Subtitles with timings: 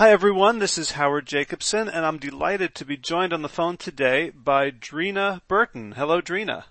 [0.00, 3.76] Hi everyone, this is Howard Jacobson and I'm delighted to be joined on the phone
[3.76, 5.92] today by Dreena Burton.
[5.92, 6.64] Hello Dreena.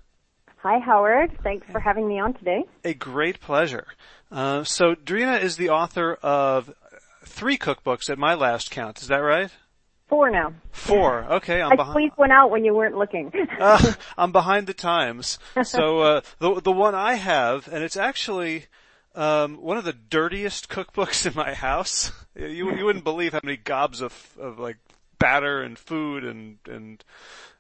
[0.64, 2.64] Hi Howard, thanks for having me on today.
[2.84, 3.86] A great pleasure.
[4.32, 6.74] Uh, so Dreena is the author of
[7.24, 9.52] three cookbooks at my last count, is that right?
[10.08, 10.56] Four now.
[10.72, 11.26] Four.
[11.34, 11.94] Okay, I'm I behind.
[11.94, 13.32] squeezed one out when you weren't looking.
[13.60, 15.38] uh, I'm behind the times.
[15.66, 18.66] So uh, the the one I have, and it's actually
[19.16, 22.12] um, one of the dirtiest cookbooks in my house.
[22.36, 24.78] You you wouldn't believe how many gobs of of like
[25.18, 27.04] batter and food and and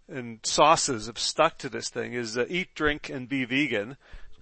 [0.07, 2.13] and sauces have stuck to this thing.
[2.13, 3.97] Is uh, Eat, Drink, and Be Vegan.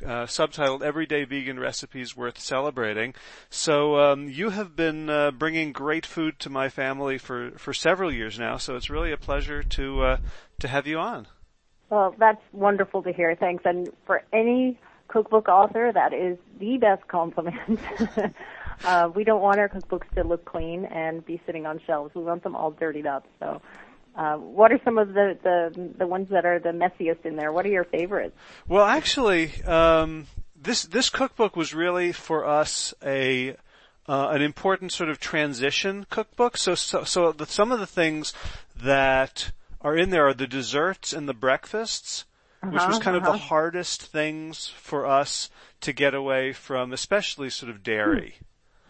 [0.05, 3.15] Uh, subtitled "Everyday Vegan Recipes Worth Celebrating."
[3.49, 8.13] So um, you have been uh, bringing great food to my family for for several
[8.13, 8.57] years now.
[8.57, 10.17] So it's really a pleasure to uh,
[10.59, 11.27] to have you on.
[11.89, 13.35] well, that's wonderful to hear.
[13.35, 13.63] Thanks.
[13.65, 17.79] And for any cookbook author, that is the best compliment.
[18.85, 22.13] uh, we don't want our cookbooks to look clean and be sitting on shelves.
[22.15, 23.25] We want them all dirtied up.
[23.39, 23.61] So.
[24.15, 27.51] Uh, what are some of the, the the ones that are the messiest in there?
[27.51, 28.35] What are your favorites?
[28.67, 30.25] Well, actually, um,
[30.59, 33.51] this this cookbook was really for us a
[34.07, 36.57] uh, an important sort of transition cookbook.
[36.57, 38.33] So so, so the, some of the things
[38.75, 42.25] that are in there are the desserts and the breakfasts,
[42.63, 43.37] which was Uh-huh, kind of the uh-huh.
[43.37, 45.49] hardest things for us
[45.81, 48.35] to get away from, especially sort of dairy.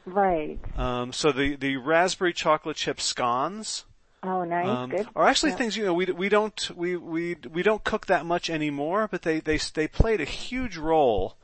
[0.06, 0.58] Right.
[0.78, 3.86] Um, so the the raspberry chocolate chip scones.
[4.24, 4.68] Oh, nice.
[4.68, 5.08] Um, Good.
[5.16, 5.58] are actually Yeah.
[5.58, 9.22] things you know we we don't we we we don't cook that much anymore, but
[9.24, 11.36] they they they played a huge role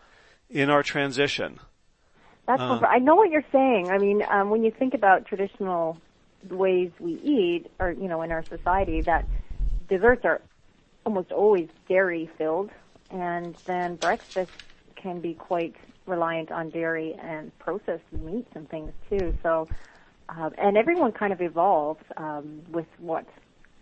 [0.49, 1.59] in our transition.
[2.47, 2.79] That's Uh.
[2.88, 3.89] I know what you're saying.
[3.91, 5.97] I mean, um, when you think about traditional
[6.49, 9.25] ways we eat, or you know, in our society, that
[9.89, 10.41] desserts are
[11.06, 12.70] almost always dairy filled,
[13.09, 14.52] and then breakfast
[14.96, 19.34] can be quite reliant on dairy and processed meats and things too.
[19.44, 19.68] So,
[20.30, 23.26] uh, and everyone kind of evolves um, with what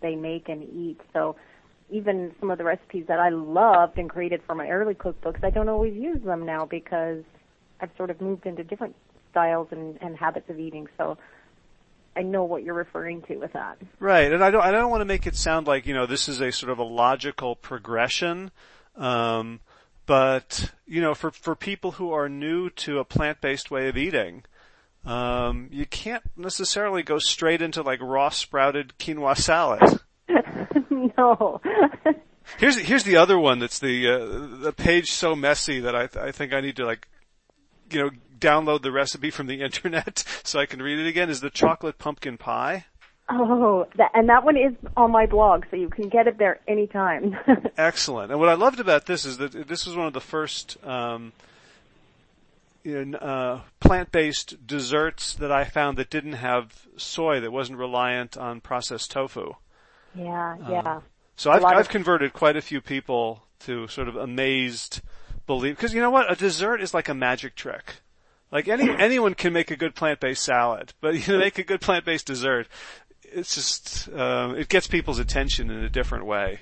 [0.02, 1.00] they make and eat.
[1.14, 1.36] So.
[1.94, 5.50] Even some of the recipes that I loved and created for my early cookbooks, I
[5.50, 7.22] don't always use them now because
[7.81, 8.96] I've sort of moved into different
[9.30, 10.88] styles and, and habits of eating.
[10.98, 11.18] So
[12.16, 13.78] I know what you're referring to with that.
[14.00, 16.28] Right, and I don't I don't want to make it sound like you know this
[16.28, 18.52] is a sort of a logical progression.
[18.96, 19.62] Um,
[20.06, 24.44] but you know, for for people who are new to a plant-based way of eating,
[25.06, 30.02] um, you can't necessarily go straight into like raw sprouted quinoa salad.
[30.90, 31.62] no.
[32.58, 36.32] Here's here's the other one that's the uh, the page so messy that I I
[36.32, 37.08] think I need to like
[37.90, 38.10] you know
[38.41, 41.29] download the recipe from the internet so I can read it again.
[41.29, 42.85] Is the chocolate pumpkin pie?
[43.29, 46.59] oh, that, and that one is on my blog, so you can get it there
[46.68, 47.38] anytime.
[47.78, 48.30] Excellent.
[48.31, 51.31] And what I loved about this is that this was one of the first um,
[52.84, 58.35] you know, uh, plant-based desserts that I found that didn't have soy, that wasn't reliant
[58.38, 59.53] on processed tofu.
[60.13, 61.00] yeah, yeah.
[61.38, 65.01] So A I've, I've of- converted quite a few people to sort of amazed
[65.47, 66.30] believe, because you know what?
[66.30, 68.01] A dessert is like a magic trick.
[68.51, 71.81] Like any, anyone can make a good plant-based salad, but you know, make a good
[71.81, 72.67] plant-based dessert,
[73.23, 76.62] it's just, um, it gets people's attention in a different way.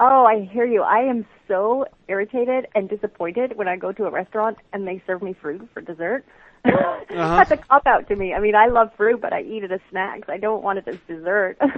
[0.00, 0.82] Oh, I hear you.
[0.82, 5.22] I am so irritated and disappointed when I go to a restaurant and they serve
[5.22, 6.24] me fruit for dessert.
[6.64, 8.32] That's a cop out to me.
[8.32, 10.28] I mean, I love fruit, but I eat it as snacks.
[10.28, 11.58] I don't want it as dessert.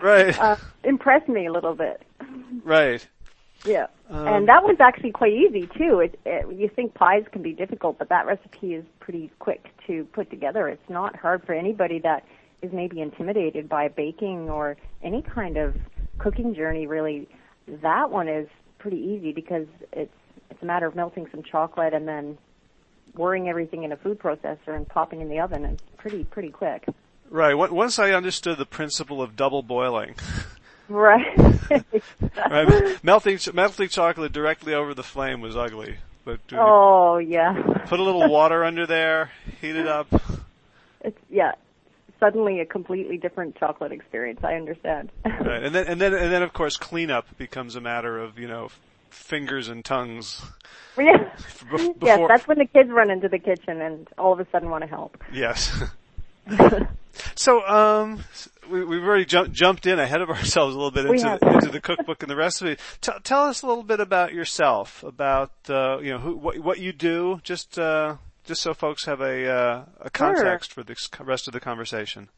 [0.00, 0.38] Right.
[0.38, 0.54] uh,
[0.84, 2.00] impress me a little bit.
[2.62, 3.04] right.
[3.64, 3.86] Yeah.
[4.08, 6.00] Um, and that one's actually quite easy too.
[6.00, 10.04] It, it, you think pies can be difficult, but that recipe is pretty quick to
[10.12, 10.68] put together.
[10.68, 12.24] It's not hard for anybody that
[12.62, 15.74] is maybe intimidated by baking or any kind of
[16.18, 16.86] cooking journey.
[16.86, 17.28] Really,
[17.82, 18.48] that one is
[18.78, 20.12] pretty easy because it's
[20.50, 22.38] it's a matter of melting some chocolate and then
[23.14, 25.64] whirring everything in a food processor and popping in the oven.
[25.64, 26.86] It's pretty pretty quick.
[27.30, 27.54] Right.
[27.54, 30.14] On- Once I understood the principle of double boiling,
[30.88, 31.36] Right.
[32.50, 33.04] right?
[33.04, 37.62] melting melting chocolate directly over the flame was ugly, but oh yeah.
[37.86, 40.08] put a little water under there, heat it up.
[41.02, 41.52] It's yeah,
[42.18, 44.40] suddenly a completely different chocolate experience.
[44.42, 45.10] I understand.
[45.24, 45.62] Right.
[45.62, 48.70] And then and then and then of course cleanup becomes a matter of you know
[49.10, 50.42] fingers and tongues.
[50.96, 51.30] yeah.
[51.70, 54.70] Bef- yes, that's when the kids run into the kitchen and all of a sudden
[54.70, 55.22] want to help.
[55.32, 55.82] Yes.
[57.34, 58.24] so um,
[58.70, 61.68] we, we've already jumped jumped in ahead of ourselves a little bit into the, into
[61.70, 62.80] the cookbook and the recipe.
[63.00, 66.78] T- tell us a little bit about yourself, about uh, you know who, what what
[66.78, 71.46] you do, just uh, just so folks have a uh, a context for the rest
[71.46, 72.28] of the conversation.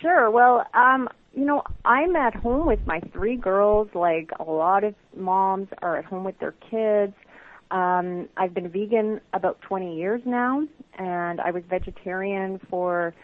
[0.00, 0.30] Sure.
[0.30, 4.94] Well, um, you know, I'm at home with my three girls, like a lot of
[5.16, 7.14] moms are at home with their kids.
[7.70, 10.66] Um, I've been vegan about 20 years now,
[10.98, 13.14] and I was vegetarian for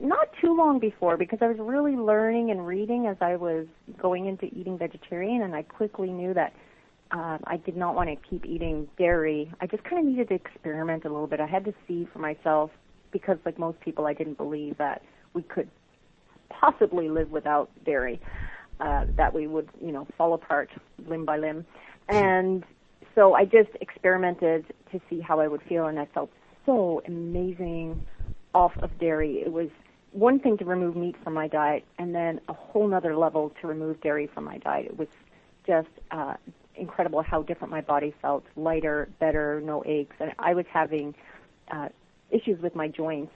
[0.00, 3.66] not too long before because I was really learning and reading as I was
[4.00, 6.54] going into eating vegetarian, and I quickly knew that
[7.10, 9.52] uh, I did not want to keep eating dairy.
[9.60, 11.40] I just kind of needed to experiment a little bit.
[11.40, 12.70] I had to see for myself
[13.10, 15.02] because, like most people, I didn't believe that
[15.34, 15.68] we could
[16.50, 18.20] possibly live without dairy.
[18.80, 20.70] Uh, that we would, you know, fall apart
[21.08, 21.66] limb by limb,
[22.08, 22.62] and
[23.16, 26.30] so I just experimented to see how I would feel, and I felt
[26.64, 28.06] so amazing
[28.58, 29.40] off of dairy.
[29.40, 29.68] It was
[30.10, 33.68] one thing to remove meat from my diet, and then a whole nother level to
[33.68, 34.86] remove dairy from my diet.
[34.86, 35.06] It was
[35.64, 36.34] just uh,
[36.74, 41.14] incredible how different my body felt, lighter, better, no aches, and I was having
[41.70, 41.88] uh,
[42.30, 43.32] issues with my joints.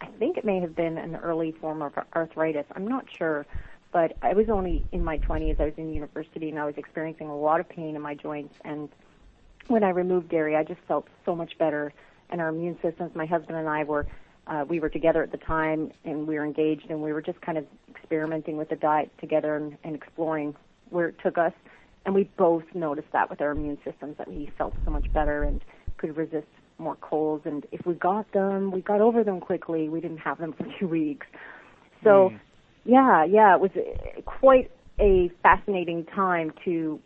[0.00, 2.64] I think it may have been an early form of arthritis.
[2.74, 3.44] I'm not sure,
[3.92, 5.60] but I was only in my 20s.
[5.60, 8.54] I was in university, and I was experiencing a lot of pain in my joints.
[8.64, 8.88] And
[9.68, 11.92] when I removed dairy, I just felt so much better.
[12.30, 14.06] And our immune systems, my husband and I were,
[14.46, 17.40] uh, we were together at the time, and we were engaged, and we were just
[17.42, 20.54] kind of experimenting with the diet together and, and exploring
[20.90, 21.52] where it took us.
[22.04, 25.44] And we both noticed that with our immune systems that we felt so much better
[25.44, 25.60] and
[25.98, 26.46] could resist
[26.78, 27.46] more colds.
[27.46, 29.88] And if we got them, we got over them quickly.
[29.88, 31.26] We didn't have them for two weeks.
[32.02, 32.40] So, mm.
[32.84, 33.70] yeah, yeah, it was
[34.26, 37.00] quite a fascinating time to.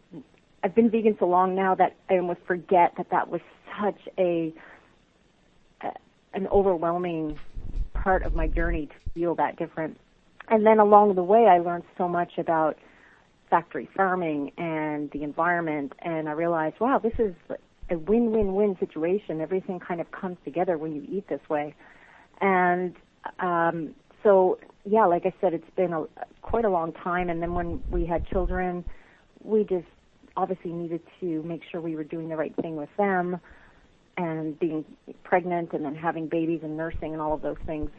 [0.65, 3.41] I've been vegan so long now that I almost forget that that was
[3.81, 4.53] such a, a
[6.37, 7.39] an overwhelming
[7.95, 9.99] part of my journey to feel that different.
[10.49, 12.79] And then along the way, I learned so much about
[13.51, 17.35] factory farming and the environment, and I realized, wow, this is
[17.91, 19.41] a win-win-win situation.
[19.41, 21.75] Everything kind of comes together when you eat this way,
[22.41, 22.95] and
[23.41, 26.05] um, so yeah, like I said, it's been a,
[26.43, 27.29] quite a long time.
[27.29, 28.85] And then when we had children,
[29.43, 29.87] we just
[30.37, 33.41] obviously needed to make sure we were doing the right thing with them,
[34.17, 34.85] and being
[35.25, 37.91] pregnant, and then having babies and nursing and all of those things.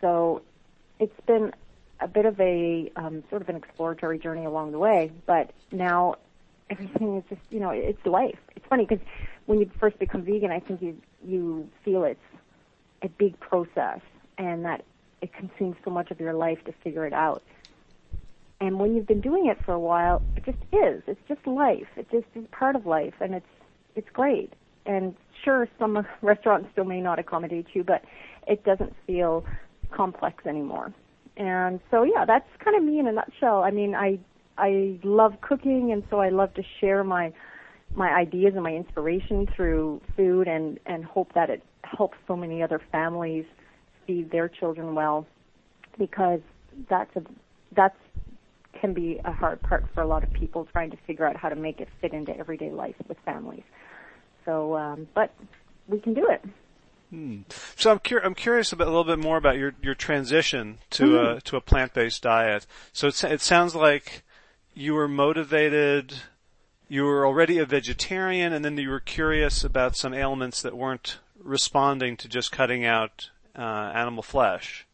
[0.00, 0.42] So
[0.98, 1.52] it's been
[2.00, 6.16] a bit of a um, sort of an exploratory journey along the way, but now
[6.70, 8.38] everything is just you know it's life.
[8.54, 9.04] It's funny because
[9.46, 12.20] when you first become vegan, I think you you feel it's
[13.02, 14.00] a big process
[14.38, 14.84] and that
[15.20, 17.42] it consumes so much of your life to figure it out.
[18.60, 21.02] And when you've been doing it for a while, it just is.
[21.06, 21.88] It's just life.
[21.96, 23.46] It just is part of life, and it's
[23.94, 24.52] it's great.
[24.84, 28.02] And sure, some restaurants still may not accommodate you, but
[28.46, 29.44] it doesn't feel
[29.90, 30.92] complex anymore.
[31.36, 33.62] And so yeah, that's kind of me in a nutshell.
[33.62, 34.18] I mean, I
[34.58, 37.32] I love cooking, and so I love to share my
[37.94, 42.62] my ideas and my inspiration through food, and and hope that it helps so many
[42.62, 43.44] other families
[44.06, 45.26] feed their children well,
[45.98, 46.40] because
[46.88, 47.22] that's a
[47.74, 47.96] that's
[48.80, 51.48] can be a hard part for a lot of people trying to figure out how
[51.48, 53.62] to make it fit into everyday life with families.
[54.46, 55.34] So, um, but
[55.86, 56.42] we can do it.
[57.10, 57.42] Hmm.
[57.76, 61.04] So I'm, cur- I'm curious about a little bit more about your, your transition to
[61.04, 61.36] mm-hmm.
[61.36, 62.66] a to a plant based diet.
[62.92, 64.24] So it, it sounds like
[64.74, 66.14] you were motivated.
[66.88, 71.18] You were already a vegetarian, and then you were curious about some ailments that weren't
[71.42, 74.86] responding to just cutting out uh, animal flesh.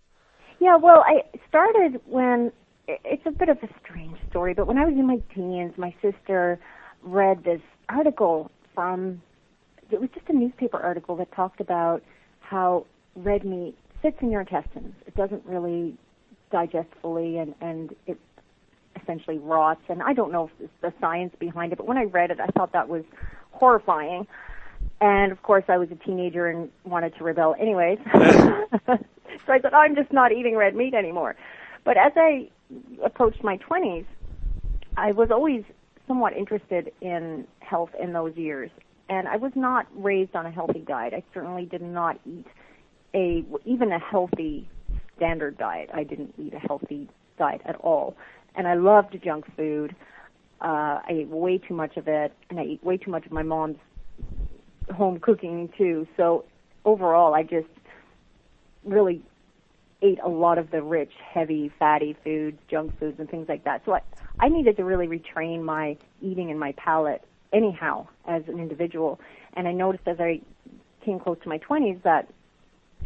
[0.58, 2.52] Yeah, well, I started when
[2.86, 5.94] it's a bit of a strange story, but when I was in my teens, my
[6.00, 6.58] sister
[7.02, 9.20] read this article from
[9.92, 12.02] it was just a newspaper article that talked about
[12.40, 12.86] how
[13.16, 14.94] red meat sits in your intestines.
[15.06, 15.96] It doesn't really
[16.50, 18.18] digest fully and and it
[19.00, 19.82] essentially rots.
[19.88, 22.40] And I don't know if it's the science behind it, but when I read it,
[22.40, 23.04] I thought that was
[23.52, 24.26] horrifying.
[25.00, 27.98] And of course, I was a teenager and wanted to rebel anyways.
[28.14, 28.98] so
[29.48, 31.36] I said, I'm just not eating red meat anymore.
[31.84, 32.48] But as I
[33.02, 34.06] approached my 20s,
[34.96, 35.64] I was always
[36.06, 38.70] somewhat interested in health in those years.
[39.12, 41.12] And I was not raised on a healthy diet.
[41.12, 42.46] I certainly did not eat
[43.14, 44.70] a, even a healthy
[45.18, 45.90] standard diet.
[45.92, 48.16] I didn't eat a healthy diet at all.
[48.54, 49.94] And I loved junk food.
[50.62, 53.32] Uh, I ate way too much of it, and I ate way too much of
[53.32, 53.76] my mom's
[54.94, 56.06] home cooking too.
[56.16, 56.46] So
[56.86, 57.68] overall, I just
[58.82, 59.20] really
[60.00, 63.82] ate a lot of the rich, heavy, fatty foods, junk foods, and things like that.
[63.84, 64.00] So I,
[64.40, 69.20] I needed to really retrain my eating and my palate anyhow as an individual.
[69.54, 70.40] And I noticed as I
[71.04, 72.28] came close to my 20s that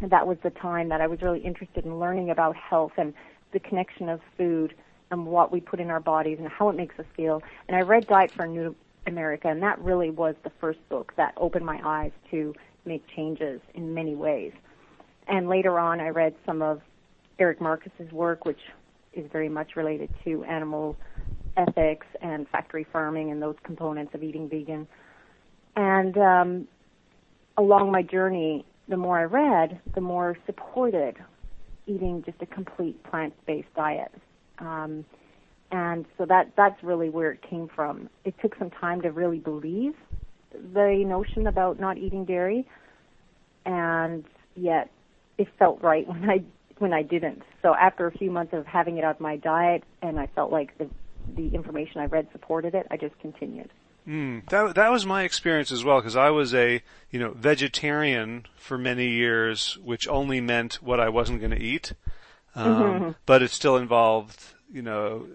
[0.01, 3.13] that was the time that I was really interested in learning about health and
[3.51, 4.75] the connection of food
[5.09, 7.41] and what we put in our bodies and how it makes us feel.
[7.67, 8.75] And I read Diet for New
[9.05, 12.53] America, and that really was the first book that opened my eyes to
[12.85, 14.51] make changes in many ways.
[15.27, 16.81] And later on, I read some of
[17.39, 18.59] Erik Marcus's work, which
[19.13, 20.95] is very much related to animal
[21.57, 24.87] ethics and factory farming and those components of eating vegan.
[25.75, 26.67] And um,
[27.57, 31.17] along my journey, the more I read, the more supported
[31.87, 34.11] eating just a complete plant-based diet.
[34.59, 35.05] Um,
[35.71, 38.09] and so that that's really where it came from.
[38.23, 39.93] It took some time to really believe
[40.51, 42.65] the notion about not eating dairy,
[43.65, 44.23] and
[44.55, 44.89] yet
[45.37, 46.43] it felt right when I
[46.77, 47.41] when I didn't.
[47.61, 50.51] So after a few months of having it out of my diet, and I felt
[50.51, 50.89] like the
[51.35, 53.71] the information I read supported it, I just continued.
[54.07, 56.81] Mm, that that was my experience as well because I was a
[57.11, 61.91] you know vegetarian for many years, which only meant what I wasn't going to eat,
[62.55, 63.09] um, mm-hmm.
[63.25, 64.41] but it still involved
[64.71, 65.27] you know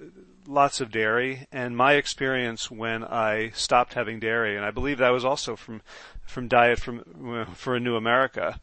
[0.47, 1.47] lots of dairy.
[1.53, 5.83] And my experience when I stopped having dairy, and I believe that was also from
[6.25, 8.59] from diet from for a new America,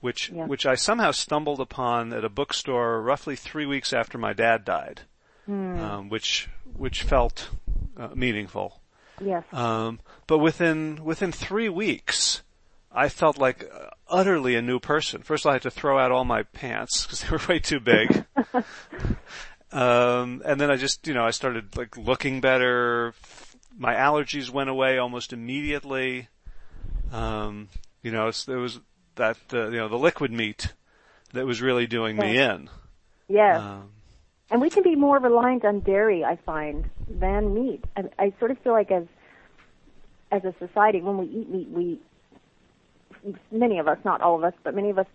[0.00, 0.46] which yeah.
[0.46, 5.02] which I somehow stumbled upon at a bookstore roughly three weeks after my dad died,
[5.48, 5.78] mm.
[5.78, 7.50] um, which which felt
[7.96, 8.80] uh, meaningful.
[9.20, 9.44] Yes.
[9.52, 12.42] Um, but within within three weeks,
[12.90, 13.70] I felt like
[14.08, 15.22] utterly a new person.
[15.22, 18.24] First, I had to throw out all my pants because they were way too big.
[19.72, 23.14] um, and then I just, you know, I started like looking better.
[23.76, 26.28] My allergies went away almost immediately.
[27.10, 27.68] Um,
[28.02, 28.80] you know, there was
[29.16, 30.72] that, uh, you know, the liquid meat
[31.32, 32.68] that was really doing me in.
[33.28, 33.60] Yes.
[33.60, 33.90] Um,
[34.52, 37.82] and we can be more reliant on dairy, I find, than meat.
[37.96, 39.04] I, I sort of feel like as
[40.30, 41.98] as a society, when we eat meat, we
[43.50, 45.06] many of us, not all of us, but many of us,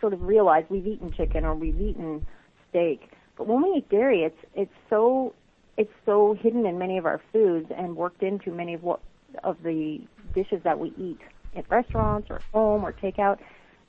[0.00, 2.26] sort of realize we've eaten chicken or we've eaten
[2.68, 3.08] steak.
[3.36, 5.32] But when we eat dairy, it's it's so
[5.76, 9.00] it's so hidden in many of our foods and worked into many of what
[9.44, 10.00] of the
[10.34, 11.20] dishes that we eat
[11.54, 13.38] at restaurants or home or takeout.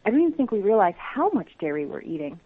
[0.06, 2.40] I don't even think we realize how much dairy we're eating.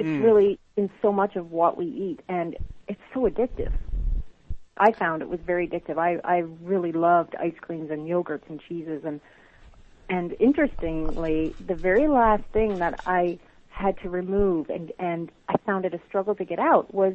[0.00, 0.24] It's mm.
[0.24, 2.56] really in so much of what we eat, and
[2.88, 3.72] it's so addictive.
[4.76, 5.98] I found it was very addictive.
[5.98, 9.20] I I really loved ice creams and yogurts and cheeses and
[10.10, 13.38] and interestingly, the very last thing that I
[13.68, 17.14] had to remove and and I found it a struggle to get out was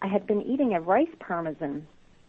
[0.00, 1.86] I had been eating a rice parmesan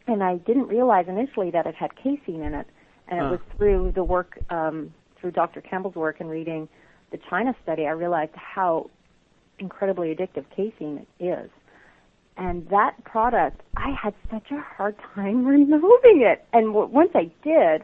[0.08, 2.68] and I didn't realize initially that it had casein in it
[3.08, 3.26] and huh.
[3.26, 5.62] it was through the work um through Dr.
[5.62, 6.68] Campbell's work and reading
[7.12, 8.90] the China study I realized how
[9.60, 11.50] incredibly addictive casein is.
[12.38, 16.46] And that product, I had such a hard time removing it.
[16.54, 17.84] And w- once I did,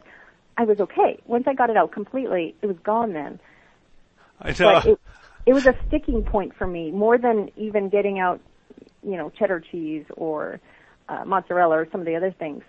[0.57, 1.19] I was okay.
[1.25, 3.39] Once I got it out completely, it was gone then.
[4.39, 4.55] I know.
[4.83, 4.99] But it,
[5.45, 8.39] it was a sticking point for me, more than even getting out,
[9.03, 10.59] you know, cheddar cheese or
[11.09, 12.63] uh, mozzarella or some of the other things.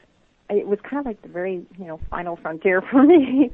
[0.51, 3.53] It was kind of like the very, you know, final frontier for me.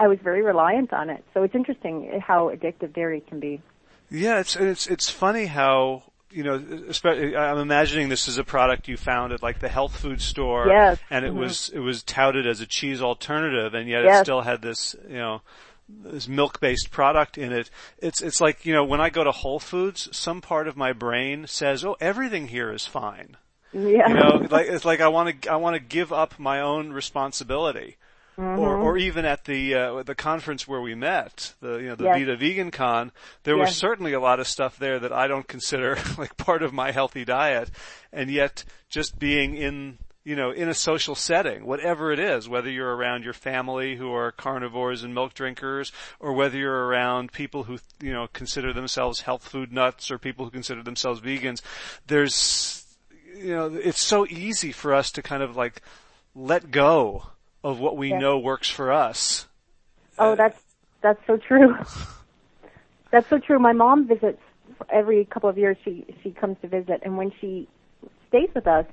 [0.00, 1.24] I was very reliant on it.
[1.32, 3.62] So it's interesting how addictive dairy can be.
[4.10, 8.88] Yeah, it's it's it's funny how you know, especially I'm imagining this is a product
[8.88, 10.98] you found at like the health food store, yes.
[11.08, 11.40] and it mm-hmm.
[11.40, 14.20] was it was touted as a cheese alternative, and yet yes.
[14.20, 15.42] it still had this, you know,
[15.88, 17.70] this milk-based product in it.
[17.98, 20.92] It's it's like you know, when I go to Whole Foods, some part of my
[20.92, 23.36] brain says, "Oh, everything here is fine."
[23.72, 24.08] Yeah.
[24.08, 26.92] You know, like it's like I want to I want to give up my own
[26.92, 27.96] responsibility.
[28.36, 28.58] Mm-hmm.
[28.58, 32.04] Or, or even at the uh, the conference where we met, the you know the
[32.04, 32.18] yes.
[32.18, 33.12] Vida Vegan Con,
[33.44, 33.68] there yes.
[33.68, 36.90] was certainly a lot of stuff there that I don't consider like part of my
[36.90, 37.70] healthy diet,
[38.12, 42.68] and yet just being in you know in a social setting, whatever it is, whether
[42.68, 47.62] you're around your family who are carnivores and milk drinkers, or whether you're around people
[47.62, 51.62] who you know consider themselves health food nuts or people who consider themselves vegans,
[52.08, 52.84] there's
[53.36, 55.82] you know it's so easy for us to kind of like
[56.34, 57.26] let go
[57.64, 59.48] of what we know works for us.
[60.18, 60.60] Oh, that's
[61.00, 61.76] that's so true.
[63.10, 63.58] that's so true.
[63.58, 64.40] My mom visits
[64.90, 65.76] every couple of years.
[65.82, 67.66] She she comes to visit, and when she
[68.28, 68.84] stays with us,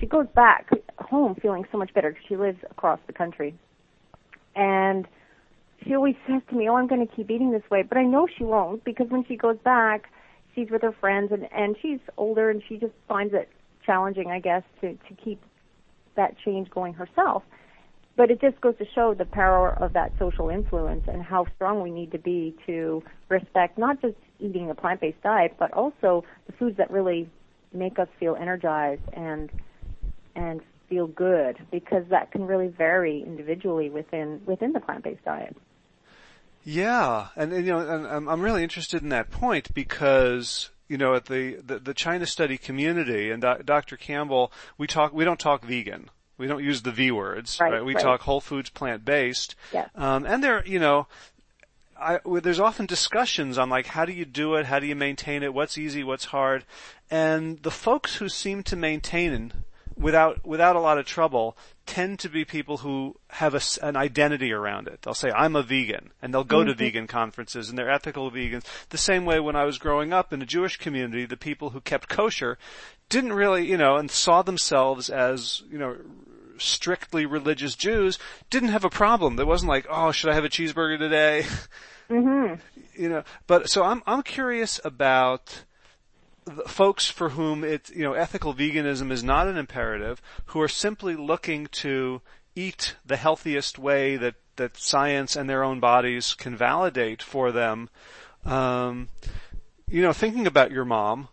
[0.00, 3.54] she goes back home feeling so much better because she lives across the country.
[4.56, 5.06] And
[5.84, 8.04] she always says to me, "Oh, I'm going to keep eating this way," but I
[8.04, 10.08] know she won't because when she goes back,
[10.54, 13.50] she's with her friends, and and she's older, and she just finds it
[13.84, 15.42] challenging, I guess, to to keep
[16.16, 17.42] that change going herself
[18.16, 21.82] but it just goes to show the power of that social influence and how strong
[21.82, 26.52] we need to be to respect not just eating a plant-based diet, but also the
[26.52, 27.28] foods that really
[27.72, 29.50] make us feel energized and
[30.36, 35.56] and feel good because that can really vary individually within within the plant-based diet.
[36.62, 41.14] Yeah, and, and you know, and I'm really interested in that point because you know
[41.14, 43.96] at the the, the China study community and Dr.
[43.96, 47.72] Campbell, we talk we don't talk vegan we don't use the V words, right?
[47.72, 47.84] right?
[47.84, 48.02] We right.
[48.02, 49.54] talk whole foods, plant based.
[49.72, 49.88] Yeah.
[49.94, 51.06] Um, and there, you know,
[51.98, 55.42] I, there's often discussions on like how do you do it, how do you maintain
[55.42, 56.64] it, what's easy, what's hard,
[57.10, 59.52] and the folks who seem to maintain
[59.96, 64.52] without without a lot of trouble tend to be people who have a, an identity
[64.52, 65.02] around it.
[65.02, 66.68] They'll say I'm a vegan and they'll go mm-hmm.
[66.68, 68.64] to vegan conferences and they're ethical vegans.
[68.88, 71.80] The same way when I was growing up in a Jewish community, the people who
[71.80, 72.58] kept kosher
[73.08, 75.96] didn't really, you know, and saw themselves as, you know,
[76.58, 78.18] strictly religious Jews
[78.50, 79.36] didn't have a problem.
[79.36, 81.46] There wasn't like, oh, should I have a cheeseburger today?
[82.10, 82.56] Mm-hmm.
[83.02, 85.64] You know, but so I'm I'm curious about
[86.66, 91.16] folks for whom it, you know, ethical veganism is not an imperative, who are simply
[91.16, 92.20] looking to
[92.54, 97.88] eat the healthiest way that, that science and their own bodies can validate for them.
[98.44, 99.08] Um,
[99.88, 101.28] you know, thinking about your mom,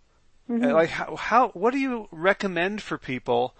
[0.49, 0.71] mm-hmm.
[0.71, 3.53] like how, how, what do you recommend for people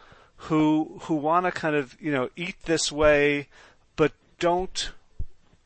[0.45, 3.47] who, who want to kind of, you know, eat this way,
[3.95, 4.91] but don't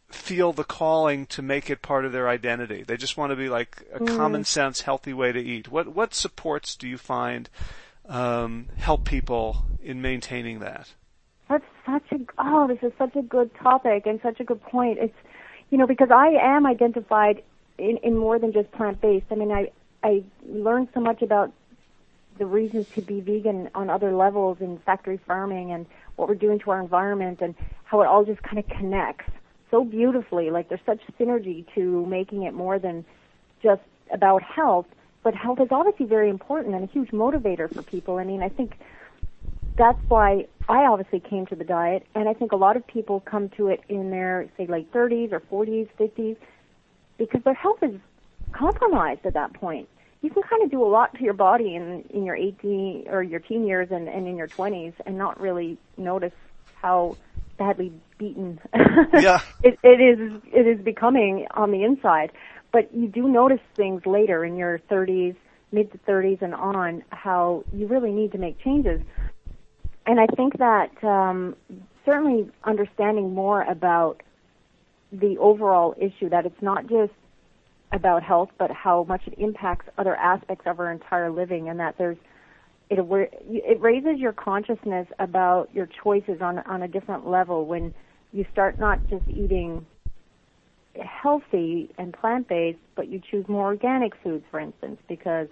[0.09, 2.83] feel the calling to make it part of their identity.
[2.83, 4.17] They just want to be like a mm.
[4.17, 5.69] common sense, healthy way to eat.
[5.69, 7.49] What what supports do you find
[8.07, 10.93] um, help people in maintaining that?
[11.49, 14.99] That's such a oh, this is such a good topic and such a good point.
[14.99, 15.17] It's
[15.69, 17.43] you know because I am identified
[17.77, 19.27] in, in more than just plant based.
[19.31, 19.71] I mean, I
[20.03, 21.51] I learned so much about
[22.37, 26.59] the reasons to be vegan on other levels in factory farming and what we're doing
[26.59, 29.25] to our environment and how it all just kind of connects
[29.71, 30.51] so beautifully.
[30.51, 33.05] Like there's such synergy to making it more than
[33.63, 34.85] just about health,
[35.23, 38.17] but health is obviously very important and a huge motivator for people.
[38.17, 38.77] I mean, I think
[39.77, 43.19] that's why I obviously came to the diet, and I think a lot of people
[43.21, 46.37] come to it in their say late 30s or 40s, 50s,
[47.17, 47.99] because their health is
[48.51, 49.89] compromised at that point.
[50.25, 53.21] You can kind of do a lot to your body in in your 18 or
[53.21, 56.33] your teen years and, and in your 20s, and not really notice
[56.81, 57.15] how
[57.59, 58.59] badly beaten.
[59.13, 59.41] yeah.
[59.61, 62.31] it, it is it is becoming on the inside,
[62.71, 65.35] but you do notice things later in your 30s,
[65.71, 69.01] mid to 30s, and on how you really need to make changes.
[70.07, 71.55] And I think that um,
[72.03, 74.23] certainly understanding more about
[75.11, 77.13] the overall issue that it's not just
[77.91, 81.97] about health, but how much it impacts other aspects of our entire living, and that
[81.97, 82.17] there's
[82.89, 82.99] it
[83.47, 87.93] it raises your consciousness about your choices on on a different level when
[88.31, 89.85] you start not just eating
[91.03, 95.47] healthy and plant based, but you choose more organic foods, for instance, because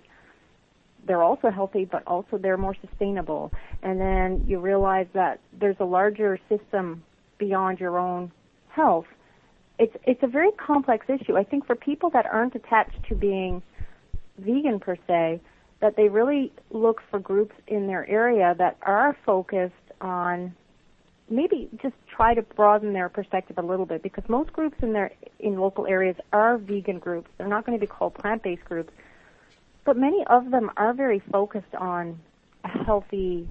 [1.05, 3.51] they're also healthy, but also they're more sustainable.
[3.81, 7.03] And then you realize that there's a larger system
[7.37, 8.31] beyond your own
[8.69, 9.05] health.
[9.83, 11.35] It's it's a very complex issue.
[11.35, 13.61] I think for people that aren't attached to being
[14.37, 15.41] vegan per se,
[15.81, 20.55] that they really look for groups in their area that are focused on
[21.29, 25.11] maybe just try to broaden their perspective a little bit because most groups in their
[25.41, 27.29] in local areas are vegan groups.
[27.37, 28.93] They're not going to be called plant-based groups,
[29.83, 32.21] but many of them are very focused on
[32.63, 33.49] a healthy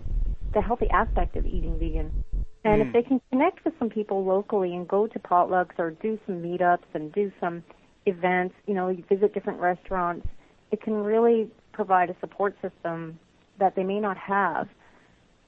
[0.54, 2.24] the healthy aspect of eating vegan.
[2.64, 2.86] And mm.
[2.86, 6.42] if they can connect with some people locally and go to potlucks or do some
[6.42, 7.62] meetups and do some
[8.06, 10.26] events, you know, visit different restaurants,
[10.70, 13.18] it can really provide a support system
[13.58, 14.68] that they may not have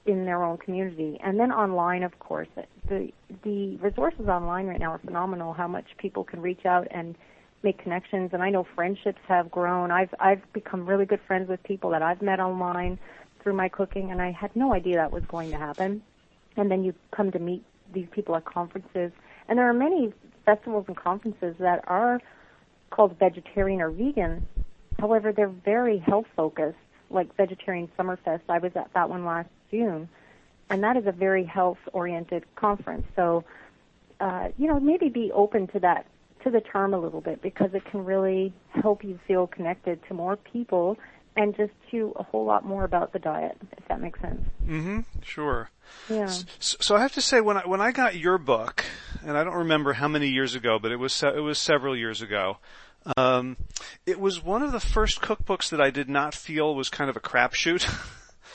[0.05, 1.19] in their own community.
[1.23, 2.47] And then online, of course,
[2.87, 3.11] the
[3.43, 5.53] the resources online right now are phenomenal.
[5.53, 7.15] How much people can reach out and
[7.63, 9.91] make connections, and I know friendships have grown.
[9.91, 12.99] I've I've become really good friends with people that I've met online
[13.41, 16.03] through my cooking, and I had no idea that was going to happen.
[16.57, 17.63] And then you come to meet
[17.93, 19.11] these people at conferences,
[19.47, 20.11] and there are many
[20.45, 22.19] festivals and conferences that are
[22.89, 24.47] called vegetarian or vegan,
[24.99, 26.77] However, they're very health focused,
[27.09, 28.41] like Vegetarian Summerfest.
[28.49, 30.07] I was at that one last June,
[30.69, 33.05] and that is a very health oriented conference.
[33.15, 33.43] So,
[34.19, 36.05] uh, you know, maybe be open to that,
[36.43, 40.13] to the term a little bit because it can really help you feel connected to
[40.13, 40.97] more people
[41.35, 44.41] and just to a whole lot more about the diet, if that makes sense.
[44.65, 44.99] Mm-hmm.
[45.23, 45.69] Sure.
[46.09, 46.27] Yeah.
[46.27, 48.83] So, so I have to say, when I when I got your book,
[49.23, 52.21] and I don't remember how many years ago, but it was it was several years
[52.21, 52.57] ago.
[53.17, 53.57] Um,
[54.05, 57.15] it was one of the first cookbooks that I did not feel was kind of
[57.15, 57.83] a crapshoot.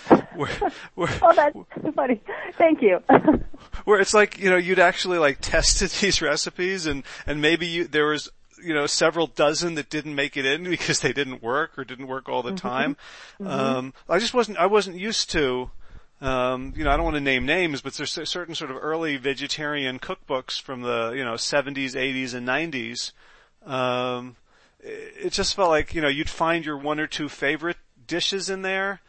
[0.34, 0.50] where,
[0.94, 2.20] where, oh, that's funny.
[2.58, 3.00] Thank you.
[3.84, 7.86] where it's like, you know, you'd actually like tested these recipes and, and maybe you,
[7.86, 8.28] there was,
[8.62, 12.06] you know, several dozen that didn't make it in because they didn't work or didn't
[12.06, 12.68] work all the mm-hmm.
[12.68, 12.96] time.
[13.40, 13.48] Mm-hmm.
[13.48, 15.70] Um, I just wasn't, I wasn't used to,
[16.20, 19.16] um, you know, I don't want to name names, but there's certain sort of early
[19.16, 23.12] vegetarian cookbooks from the, you know, 70s, 80s, and 90s
[23.64, 24.36] um,
[24.80, 28.62] it just felt like you know you'd find your one or two favorite dishes in
[28.62, 29.00] there,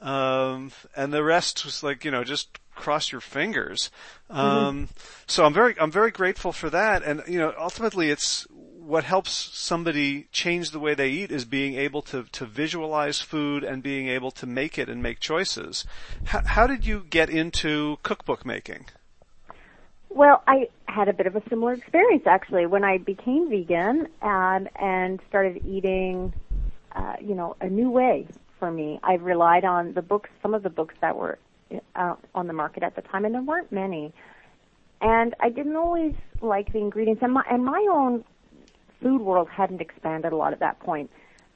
[0.00, 3.90] um, and the rest was like you know just cross your fingers.
[4.30, 4.84] Um, mm-hmm.
[5.26, 8.46] So I'm very I'm very grateful for that, and you know ultimately it's
[8.88, 13.62] what helps somebody change the way they eat is being able to, to visualize food
[13.62, 15.84] and being able to make it and make choices.
[16.24, 18.86] How, how did you get into cookbook making?
[20.08, 24.68] Well, I had a bit of a similar experience actually when I became vegan um,
[24.76, 26.32] and started eating,
[26.92, 28.26] uh, you know, a new way
[28.58, 29.00] for me.
[29.02, 31.38] I relied on the books, some of the books that were
[31.94, 34.14] uh, on the market at the time, and there weren't many.
[35.02, 38.24] And I didn't always like the ingredients, and my and my own
[39.00, 41.10] food world hadn't expanded a lot at that point.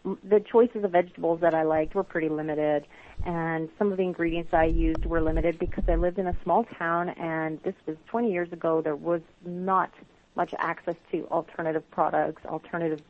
[0.05, 2.87] The choices of vegetables that I liked were pretty limited,
[3.25, 6.65] and some of the ingredients I used were limited because I lived in a small
[6.65, 8.81] town, and this was 20 years ago.
[8.81, 9.93] There was not
[10.35, 13.01] much access to alternative products, alternative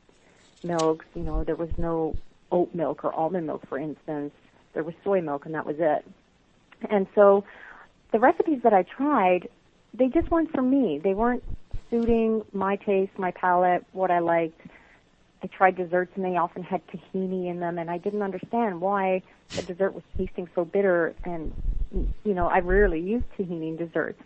[0.62, 1.06] milks.
[1.14, 2.14] You know, there was no
[2.50, 4.32] oat milk or almond milk, for instance.
[4.74, 6.04] There was soy milk, and that was it.
[6.90, 7.44] And so,
[8.12, 9.48] the recipes that I tried,
[9.94, 10.98] they just weren't for me.
[11.02, 11.44] They weren't
[11.92, 14.60] suiting my taste, my palate, what I liked.
[15.42, 19.22] I tried desserts and they often had tahini in them and I didn't understand why
[19.50, 21.52] the dessert was tasting so bitter and
[22.24, 24.22] you know, I rarely use tahini in desserts.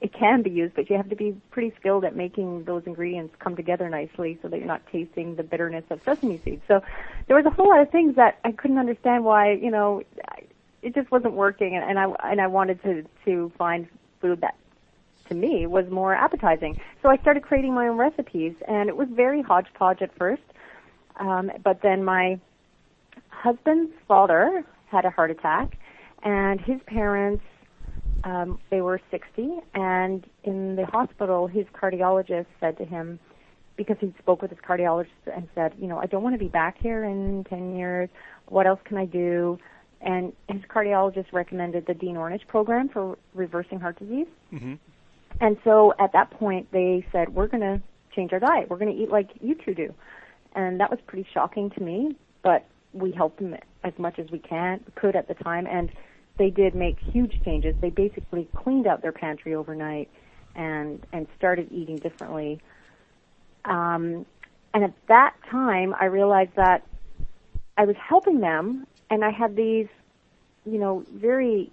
[0.00, 3.34] It can be used, but you have to be pretty skilled at making those ingredients
[3.38, 6.62] come together nicely so that you're not tasting the bitterness of sesame seeds.
[6.68, 6.82] So
[7.26, 10.02] there was a whole lot of things that I couldn't understand why, you know,
[10.82, 13.88] it just wasn't working and, and I and I wanted to to find
[14.20, 14.54] food that
[15.30, 16.78] to me was more appetizing.
[17.02, 20.42] So I started creating my own recipes, and it was very hodgepodge at first.
[21.16, 22.38] Um, but then my
[23.28, 25.78] husband's father had a heart attack,
[26.22, 27.44] and his parents
[28.24, 33.18] um, they were 60, and in the hospital, his cardiologist said to him,
[33.76, 36.48] because he spoke with his cardiologist and said, you know, I don't want to be
[36.48, 38.10] back here in 10 years.
[38.48, 39.58] What else can I do?
[40.02, 44.26] And his cardiologist recommended the Dean Ornish program for reversing heart disease.
[44.52, 44.74] Mm-hmm.
[45.40, 47.80] And so at that point, they said, we're going to
[48.14, 48.68] change our diet.
[48.68, 49.94] We're going to eat like you two do.
[50.54, 54.38] And that was pretty shocking to me, but we helped them as much as we
[54.38, 55.66] can, could at the time.
[55.66, 55.90] And
[56.38, 57.74] they did make huge changes.
[57.80, 60.10] They basically cleaned out their pantry overnight
[60.54, 62.60] and, and started eating differently.
[63.64, 64.26] Um,
[64.74, 66.84] and at that time, I realized that
[67.78, 69.88] I was helping them and I had these,
[70.66, 71.70] you know, very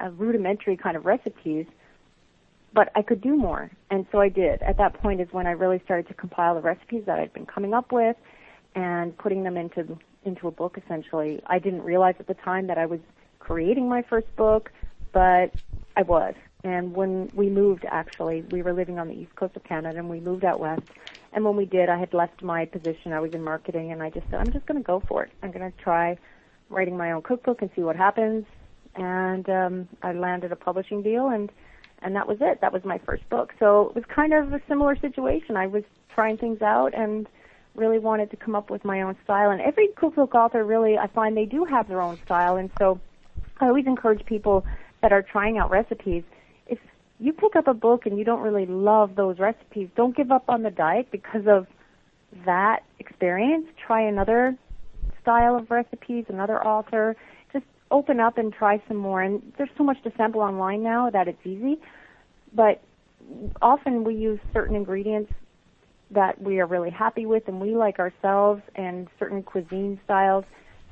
[0.00, 1.66] uh, rudimentary kind of recipes
[2.72, 3.70] but I could do more.
[3.90, 4.62] And so I did.
[4.62, 7.46] At that point is when I really started to compile the recipes that I'd been
[7.46, 8.16] coming up with
[8.74, 11.42] and putting them into into a book essentially.
[11.46, 13.00] I didn't realize at the time that I was
[13.38, 14.70] creating my first book,
[15.12, 15.50] but
[15.96, 16.34] I was.
[16.62, 20.10] And when we moved actually, we were living on the east coast of Canada and
[20.10, 20.82] we moved out west.
[21.32, 23.12] And when we did, I had left my position.
[23.12, 25.30] I was in marketing and I just said, I'm just going to go for it.
[25.42, 26.18] I'm going to try
[26.68, 28.44] writing my own cookbook and see what happens.
[28.94, 31.50] And um I landed a publishing deal and
[32.02, 32.60] and that was it.
[32.60, 33.52] That was my first book.
[33.58, 35.56] So it was kind of a similar situation.
[35.56, 35.84] I was
[36.14, 37.28] trying things out and
[37.74, 39.50] really wanted to come up with my own style.
[39.50, 42.56] And every cookbook author really, I find they do have their own style.
[42.56, 43.00] And so
[43.60, 44.64] I always encourage people
[45.02, 46.24] that are trying out recipes,
[46.66, 46.78] if
[47.18, 50.44] you pick up a book and you don't really love those recipes, don't give up
[50.48, 51.66] on the diet because of
[52.44, 53.66] that experience.
[53.86, 54.56] Try another
[55.22, 57.16] style of recipes, another author,
[57.90, 59.22] open up and try some more.
[59.22, 61.78] And there's so much to sample online now that it's easy.
[62.52, 62.82] But
[63.60, 65.32] often we use certain ingredients
[66.10, 70.44] that we are really happy with and we like ourselves and certain cuisine styles.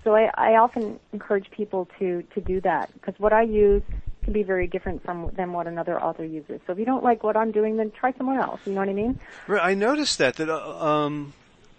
[0.05, 3.83] So I, I often encourage people to, to do that because what I use
[4.23, 6.61] can be very different from than what another author uses.
[6.67, 8.61] So if you don't like what I'm doing, then try someone else.
[8.65, 9.19] You know what I mean?
[9.49, 9.63] Right.
[9.63, 11.33] I noticed that that uh, um,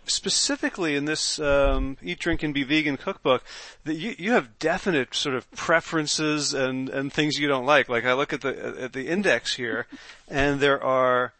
[0.10, 3.44] specifically in this um, Eat, Drink, and Be Vegan cookbook,
[3.84, 7.90] that you, you have definite sort of preferences and, and things you don't like.
[7.90, 9.88] Like I look at the at the index here,
[10.28, 11.34] and there are,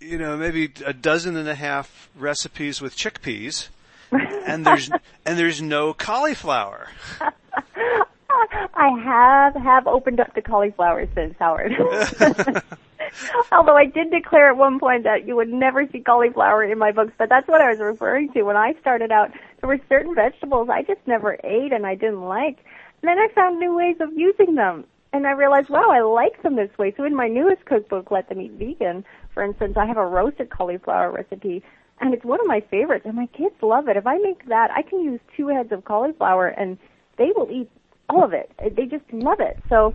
[0.00, 3.68] you know, maybe a dozen and a half recipes with chickpeas,
[4.10, 4.90] and there's
[5.26, 6.88] and there's no cauliflower.
[8.74, 11.72] I have have opened up the cauliflower since Howard.
[13.52, 16.92] Although I did declare at one point that you would never see cauliflower in my
[16.92, 18.42] books, but that's what I was referring to.
[18.42, 22.22] When I started out, there were certain vegetables I just never ate and I didn't
[22.22, 22.64] like.
[23.02, 24.84] And then I found new ways of using them.
[25.12, 26.92] And I realized, wow, I like them this way.
[26.96, 30.50] So in my newest cookbook, Let Them Eat Vegan, for instance, I have a roasted
[30.50, 31.62] cauliflower recipe
[32.00, 33.96] and it's one of my favorites and my kids love it.
[33.96, 36.78] If I make that, I can use two heads of cauliflower and
[37.16, 37.70] they will eat
[38.08, 38.50] all of it.
[38.58, 39.58] They just love it.
[39.68, 39.94] So,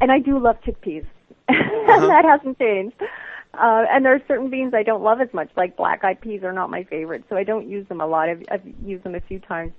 [0.00, 1.06] and I do love chickpeas.
[1.48, 2.06] Uh-huh.
[2.08, 2.96] that hasn't changed.
[3.54, 6.42] Uh, and there are certain beans I don't love as much, like black eyed peas
[6.42, 8.28] are not my favorite, so I don't use them a lot.
[8.28, 9.72] I've, I've used them a few times,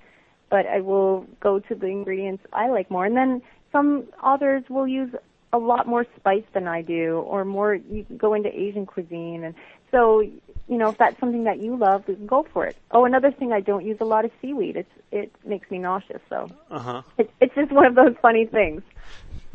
[0.50, 3.06] but I will go to the ingredients I like more.
[3.06, 5.14] And then some authors will use
[5.54, 9.56] a lot more spice than I do, or more you go into Asian cuisine, and
[9.92, 12.76] so you know, if that's something that you love, go for it.
[12.92, 14.76] Oh, another thing, I don't use a lot of seaweed.
[14.76, 16.22] It's it makes me nauseous.
[16.30, 17.02] So Uh-huh.
[17.18, 18.84] it, it's just one of those funny things.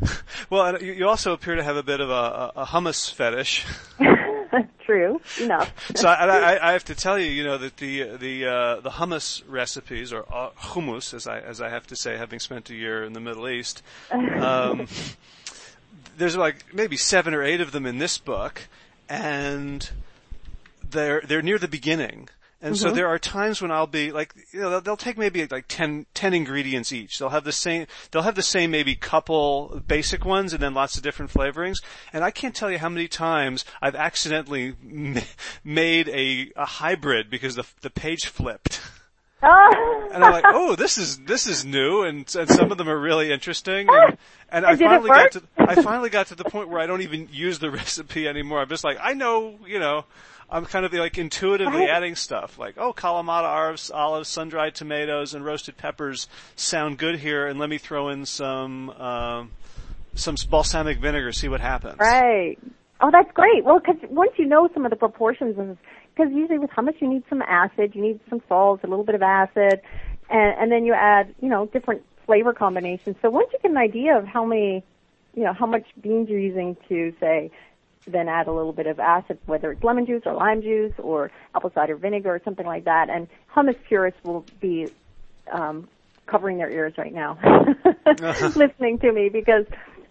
[0.49, 3.65] Well, you also appear to have a bit of a, a hummus fetish.
[4.85, 5.73] True enough.
[5.95, 8.91] so I, I, I have to tell you, you know, that the the uh, the
[8.91, 13.03] hummus recipes, or hummus, as I as I have to say, having spent a year
[13.03, 13.81] in the Middle East,
[14.11, 14.87] um,
[16.17, 18.67] there's like maybe seven or eight of them in this book,
[19.09, 19.89] and
[20.87, 22.29] they're they're near the beginning.
[22.65, 25.45] And so there are times when I'll be like, you know, they'll, they'll take maybe
[25.45, 27.19] like 10, 10 ingredients each.
[27.19, 30.97] They'll have the same, they'll have the same maybe couple basic ones and then lots
[30.97, 31.75] of different flavorings.
[32.11, 35.19] And I can't tell you how many times I've accidentally m-
[35.63, 38.81] made a, a hybrid because the, the page flipped.
[39.43, 39.91] Oh.
[40.15, 42.97] And I'm like, oh, this is this is new, and, and some of them are
[42.97, 43.89] really interesting.
[43.89, 44.17] And,
[44.49, 47.27] and I finally got to I finally got to the point where I don't even
[47.33, 48.61] use the recipe anymore.
[48.61, 50.05] I'm just like, I know, you know,
[50.49, 52.59] I'm kind of like intuitively adding stuff.
[52.59, 57.69] Like, oh, Kalamata olives, olives, sun-dried tomatoes, and roasted peppers sound good here, and let
[57.69, 59.51] me throw in some um,
[60.13, 61.97] some balsamic vinegar, see what happens.
[61.99, 62.57] Right.
[63.01, 63.63] Oh, that's great.
[63.65, 65.55] Well, because once you know some of the proportions,
[66.15, 69.15] because usually with hummus you need some acid, you need some salt, a little bit
[69.15, 69.81] of acid,
[70.29, 73.17] and, and then you add, you know, different flavor combinations.
[73.21, 74.83] So once you get an idea of how many,
[75.35, 77.51] you know, how much beans you're using to say,
[78.07, 81.31] then add a little bit of acid, whether it's lemon juice or lime juice or
[81.55, 83.09] apple cider vinegar or something like that.
[83.09, 84.87] And hummus purists will be
[85.51, 85.87] um,
[86.27, 87.37] covering their ears right now,
[88.55, 89.65] listening to me because,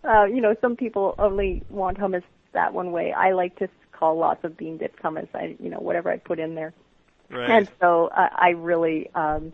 [0.04, 3.12] uh, you know, some people only want hummus that one way.
[3.12, 5.28] I like to call lots of bean dipped hummus.
[5.34, 6.72] I, you know, whatever I put in there.
[7.30, 7.50] Right.
[7.50, 9.52] And so uh, I really, um,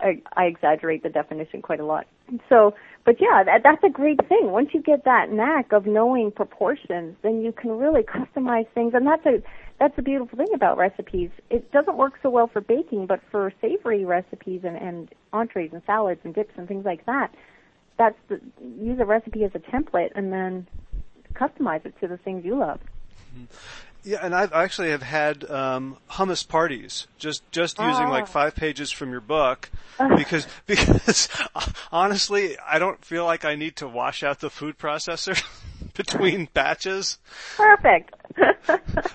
[0.00, 2.06] I, I exaggerate the definition quite a lot.
[2.48, 2.74] So,
[3.08, 4.50] but yeah, that, that's a great thing.
[4.50, 9.06] Once you get that knack of knowing proportions, then you can really customize things, and
[9.06, 9.42] that's a
[9.78, 11.30] that's a beautiful thing about recipes.
[11.48, 15.80] It doesn't work so well for baking, but for savory recipes and, and entrees and
[15.86, 17.34] salads and dips and things like that,
[17.96, 18.42] that's the,
[18.78, 20.66] use a recipe as a template and then
[21.32, 22.78] customize it to the things you love.
[23.34, 23.44] Mm-hmm.
[24.04, 28.10] Yeah, and I've actually have had um, hummus parties just just using Ah.
[28.10, 29.70] like five pages from your book
[30.16, 31.28] because because
[31.92, 35.42] honestly I don't feel like I need to wash out the food processor
[35.94, 37.18] between batches.
[37.56, 38.14] Perfect.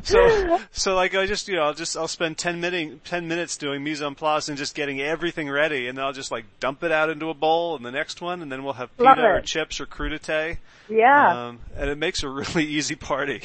[0.03, 3.55] So so like I just you know I'll just I'll spend ten minute ten minutes
[3.57, 6.83] doing mise en place and just getting everything ready and then I'll just like dump
[6.83, 9.27] it out into a bowl and the next one and then we'll have Love pita
[9.27, 10.57] or chips or crudité.
[10.89, 11.47] yeah.
[11.47, 13.43] Um, and it makes a really easy party.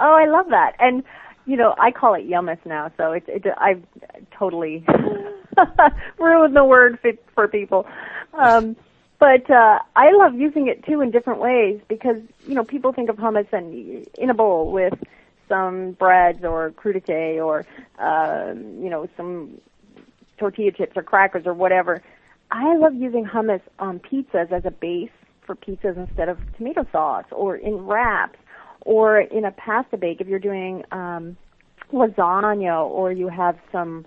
[0.00, 0.74] Oh, I love that.
[0.78, 1.04] And
[1.46, 3.82] you know, I call it yummus now, so it's it, I've
[4.36, 4.84] totally
[6.18, 7.86] ruined the word for, for people.
[8.34, 8.76] Um,
[9.18, 13.10] but uh, I love using it too in different ways because you know people think
[13.10, 14.94] of hummus and in a bowl with
[15.48, 17.66] some breads or crudité or
[17.98, 19.60] um, you know some
[20.38, 22.02] tortilla chips or crackers or whatever.
[22.50, 25.10] I love using hummus on pizzas as a base
[25.42, 28.38] for pizzas instead of tomato sauce or in wraps
[28.82, 31.36] or in a pasta bake if you're doing um
[31.92, 34.04] lasagna or you have some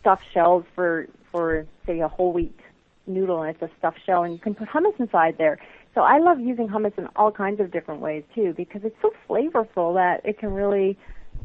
[0.00, 2.58] stuffed shells for for say a whole wheat
[3.06, 5.58] noodle and it's a stuffed shell and you can put hummus inside there.
[5.94, 9.12] So I love using hummus in all kinds of different ways too because it's so
[9.28, 10.98] flavorful that it can really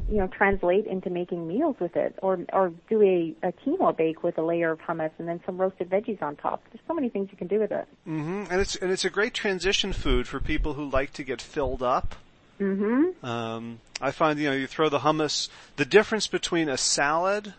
[0.08, 4.22] you know translate into making meals with it or or do a, a quinoa bake
[4.22, 6.62] with a layer of hummus and then some roasted veggies on top.
[6.72, 7.86] There's so many things you can do with it.
[8.04, 11.40] hmm And it's and it's a great transition food for people who like to get
[11.40, 12.14] filled up.
[12.60, 13.22] Mhm.
[13.24, 15.48] Um, I find you know you throw the hummus.
[15.76, 17.54] The difference between a salad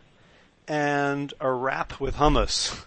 [0.68, 2.86] and a wrap with hummus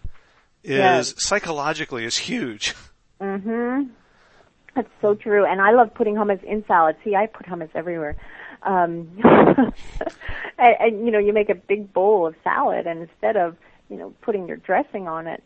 [0.65, 1.15] is Yes.
[1.19, 2.75] psychologically is huge.
[3.21, 3.91] Mhm.
[4.75, 5.45] That's so true.
[5.45, 6.97] And I love putting hummus in salad.
[7.05, 8.17] See, I put hummus everywhere.
[8.63, 9.73] Um, and,
[10.59, 13.57] and you know, you make a big bowl of salad, and instead of
[13.89, 15.43] you know putting your dressing on it,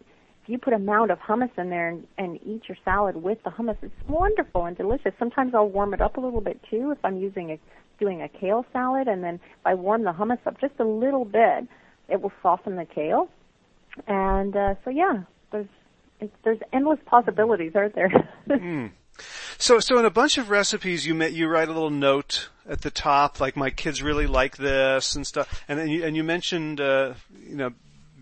[0.47, 3.51] you put a mound of hummus in there and, and eat your salad with the
[3.51, 5.13] hummus, it's wonderful and delicious.
[5.19, 7.59] Sometimes I'll warm it up a little bit too if I'm using a
[7.99, 11.25] doing a kale salad, and then if I warm the hummus up just a little
[11.25, 11.69] bit,
[12.09, 13.29] it will soften the kale.
[14.09, 15.69] And uh, so yeah, there's
[16.43, 18.11] there's endless possibilities, aren't there?
[19.59, 22.81] So so in a bunch of recipes you ma- you write a little note at
[22.81, 25.63] the top like my kids really like this and stuff.
[25.69, 27.15] And then you, and you mentioned uh,
[27.47, 27.71] you know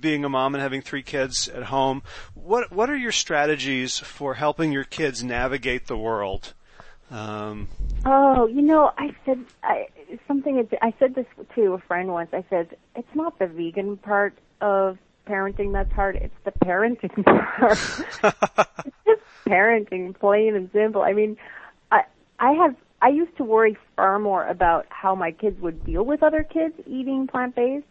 [0.02, 2.02] being a mom and having three kids at home.
[2.34, 6.52] What what are your strategies for helping your kids navigate the world?
[7.10, 7.68] Um,
[8.04, 9.86] Oh, you know, I said I,
[10.28, 10.68] something.
[10.82, 12.30] I said this to a friend once.
[12.34, 16.16] I said it's not the vegan part of parenting that's hard.
[16.16, 17.78] It's the parenting part.
[18.84, 21.02] it's just parenting, plain and simple.
[21.02, 21.36] I mean,
[21.90, 22.02] I
[22.38, 26.22] I have I used to worry far more about how my kids would deal with
[26.22, 27.86] other kids eating plant-based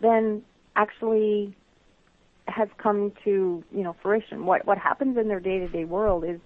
[0.00, 0.42] than
[0.76, 1.54] actually
[2.46, 4.44] has come to you know fruition.
[4.44, 6.40] What what happens in their day-to-day world is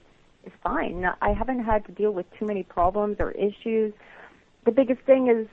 [0.45, 1.05] is fine.
[1.21, 3.93] I haven't had to deal with too many problems or issues.
[4.64, 5.47] The biggest thing is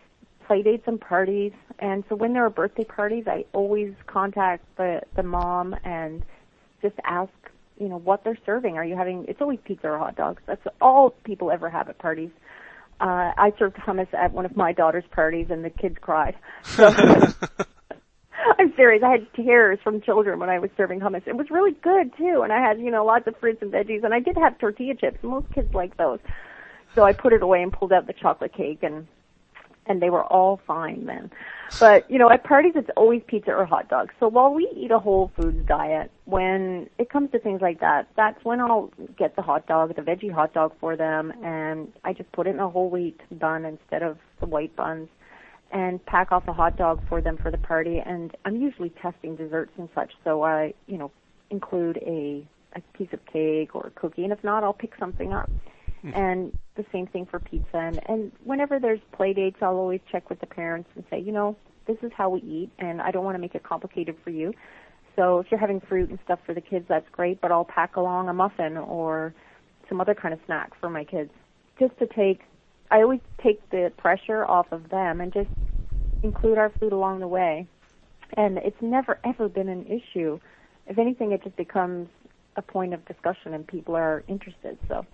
[0.45, 1.53] play dates and parties.
[1.79, 6.23] And so when there are birthday parties, I always contact the the mom and
[6.81, 7.31] just ask,
[7.79, 8.77] you know, what they're serving.
[8.77, 9.25] Are you having?
[9.27, 10.41] It's always pizza or hot dogs.
[10.45, 12.31] That's all people ever have at parties.
[13.01, 16.35] Uh, I served hummus at one of my daughter's parties, and the kids cried.
[16.63, 16.89] So,
[18.77, 19.03] I'm.
[19.03, 21.27] I had tears from children when I was serving hummus.
[21.27, 24.03] It was really good too, and I had you know lots of fruits and veggies,
[24.03, 25.17] and I did have tortilla chips.
[25.23, 26.19] Most kids like those,
[26.93, 29.07] so I put it away and pulled out the chocolate cake and
[29.87, 31.31] and they were all fine then.
[31.79, 34.13] But, you know, at parties it's always pizza or hot dogs.
[34.19, 38.07] So while we eat a whole foods diet, when it comes to things like that,
[38.15, 42.13] that's when I'll get the hot dog, the veggie hot dog for them, and I
[42.13, 45.09] just put it in a whole wheat bun instead of the white buns
[45.75, 47.97] and pack off a hot dog for them for the party.
[47.99, 51.11] And I'm usually testing desserts and such, so I, you know,
[51.49, 55.33] include a, a piece of cake or a cookie, and if not, I'll pick something
[55.33, 55.51] up.
[56.03, 56.15] Mm-hmm.
[56.15, 57.77] And the same thing for pizza.
[57.77, 61.33] And, and whenever there's play dates, I'll always check with the parents and say, you
[61.33, 61.57] know,
[61.87, 64.53] this is how we eat, and I don't want to make it complicated for you.
[65.17, 67.97] So if you're having fruit and stuff for the kids, that's great, but I'll pack
[67.97, 69.33] along a muffin or
[69.89, 71.31] some other kind of snack for my kids.
[71.79, 72.39] Just to take,
[72.91, 75.49] I always take the pressure off of them and just
[76.23, 77.67] include our food along the way.
[78.37, 80.39] And it's never ever been an issue.
[80.87, 82.09] If anything, it just becomes
[82.55, 84.77] a point of discussion and people are interested.
[84.87, 85.05] So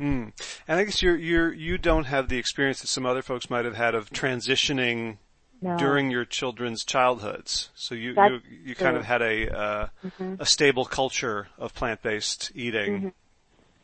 [0.00, 0.32] Mm.
[0.66, 3.64] And I guess you're you're you don't have the experience that some other folks might
[3.64, 5.18] have had of transitioning
[5.60, 5.76] no.
[5.76, 7.70] during your children's childhoods.
[7.74, 10.34] So you That's you you kind of had a uh, mm-hmm.
[10.40, 13.08] a stable culture of plant based eating mm-hmm.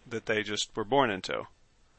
[0.08, 1.46] that they just were born into.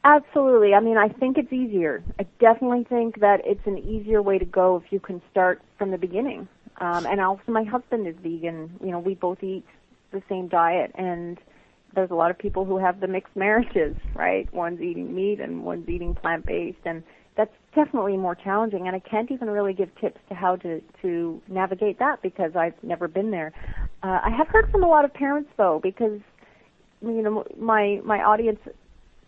[0.04, 0.74] Absolutely.
[0.74, 2.02] I mean, I think it's easier.
[2.20, 5.92] I definitely think that it's an easier way to go if you can start from
[5.92, 6.48] the beginning.
[6.80, 8.72] Um, and also, my husband is vegan.
[8.82, 9.66] You know, we both eat
[10.12, 11.38] the same diet, and
[11.94, 14.52] there's a lot of people who have the mixed marriages, right?
[14.54, 17.04] One's eating meat and one's eating plant based, and
[17.36, 18.88] that's definitely more challenging.
[18.88, 22.82] And I can't even really give tips to how to to navigate that because I've
[22.84, 23.52] never been there.
[24.02, 26.22] Uh, I have heard from a lot of parents though, because
[27.02, 28.60] you know my my audience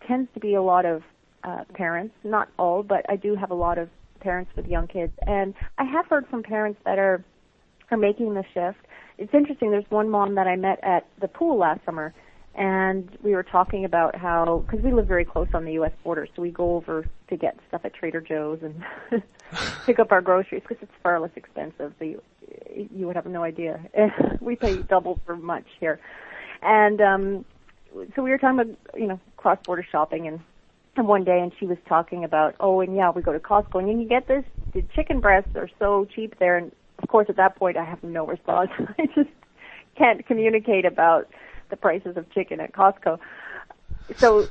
[0.08, 1.04] tends to be a lot of
[1.44, 5.14] uh, parents, not all, but I do have a lot of parents with young kids,
[5.26, 7.24] and I have heard from parents that are
[7.90, 8.80] are making the shift.
[9.18, 9.72] It's interesting.
[9.72, 12.14] There's one mom that I met at the pool last summer
[12.56, 15.94] and we were talking about how because we live very close on the U.S.
[16.04, 18.84] border, so we go over to get stuff at Trader Joe's and
[19.86, 21.94] pick up our groceries because it's far less expensive.
[21.98, 22.22] So you,
[22.76, 23.80] you would have no idea.
[24.42, 26.00] we pay double for much here,
[26.62, 27.46] and um,
[28.16, 30.40] so we were talking about you know cross border shopping and.
[30.98, 33.80] And one day, and she was talking about, oh, and yeah, we go to Costco,
[33.80, 34.44] and you get this.
[34.74, 36.70] The chicken breasts are so cheap there, and
[37.02, 38.72] of course, at that point, I have no response.
[39.00, 39.30] I just
[39.98, 41.30] can't communicate about
[41.70, 43.20] the prices of chicken at Costco.
[44.18, 44.48] So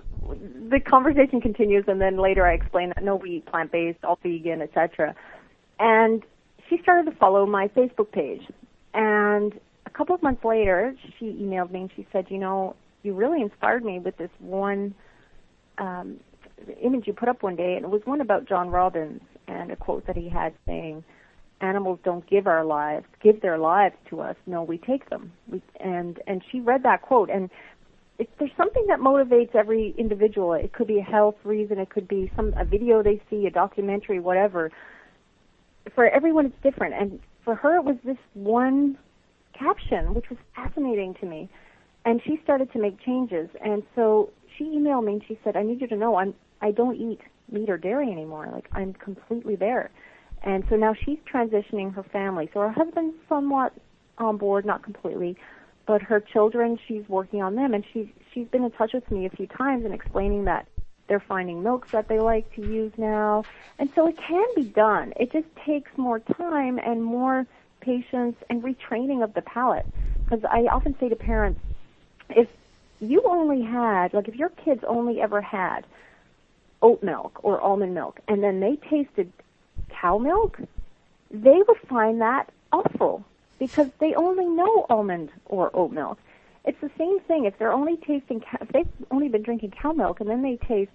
[0.69, 4.19] the conversation continues, and then later I explain that no, we eat plant based, all
[4.23, 5.15] vegan, etc.
[5.79, 6.25] And
[6.69, 8.43] she started to follow my Facebook page.
[8.95, 13.15] And a couple of months later, she emailed me and she said, "You know, you
[13.15, 14.95] really inspired me with this one
[15.79, 16.21] um,
[16.83, 19.77] image you put up one day, and it was one about John Robbins and a
[19.77, 21.05] quote that he had saying,
[21.61, 24.37] animals don't give our lives, give their lives to us.
[24.47, 25.33] No, we take them.
[25.51, 27.51] We, and and she read that quote, and
[28.21, 30.53] if there's something that motivates every individual.
[30.53, 31.79] It could be a health reason.
[31.79, 34.71] It could be some a video they see, a documentary, whatever.
[35.95, 36.95] For everyone, it's different.
[36.95, 38.99] And for her, it was this one
[39.59, 41.49] caption, which was fascinating to me.
[42.05, 43.49] And she started to make changes.
[43.63, 46.71] And so she emailed me and she said, "I need you to know I'm I
[46.71, 48.49] don't eat meat or dairy anymore.
[48.53, 49.91] Like I'm completely there."
[50.43, 52.49] And so now she's transitioning her family.
[52.55, 53.75] So her husband's somewhat
[54.19, 55.37] on board, not completely,
[55.87, 59.27] but her children, she's working on them, and she's she's been in touch with me
[59.27, 60.67] a few times and explaining that
[61.09, 63.45] they're finding milks that they like to use now,
[63.79, 65.13] and so it can be done.
[65.19, 67.47] It just takes more time and more
[67.81, 69.87] patience and retraining of the palate.
[70.25, 71.61] Because I often say to parents,
[72.37, 72.49] if
[73.01, 75.87] you only had, like, if your kids only ever had
[76.83, 79.33] oat milk or almond milk, and then they tasted
[79.89, 80.59] cow milk,
[81.31, 83.25] they would find that awful
[83.59, 86.19] because they only know almond or oat milk.
[86.65, 87.45] It's the same thing.
[87.45, 90.91] If they're only tasting, if they've only been drinking cow milk and then they taste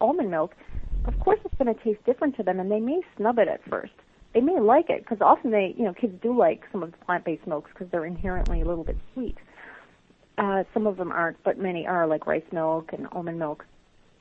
[0.00, 0.54] almond milk,
[1.06, 3.64] of course it's going to taste different to them, and they may snub it at
[3.64, 3.92] first.
[4.34, 6.98] They may like it because often they, you know, kids do like some of the
[6.98, 9.36] plant-based milks because they're inherently a little bit sweet.
[10.40, 13.66] Uh, some of them aren't, but many are, like rice milk and almond milk.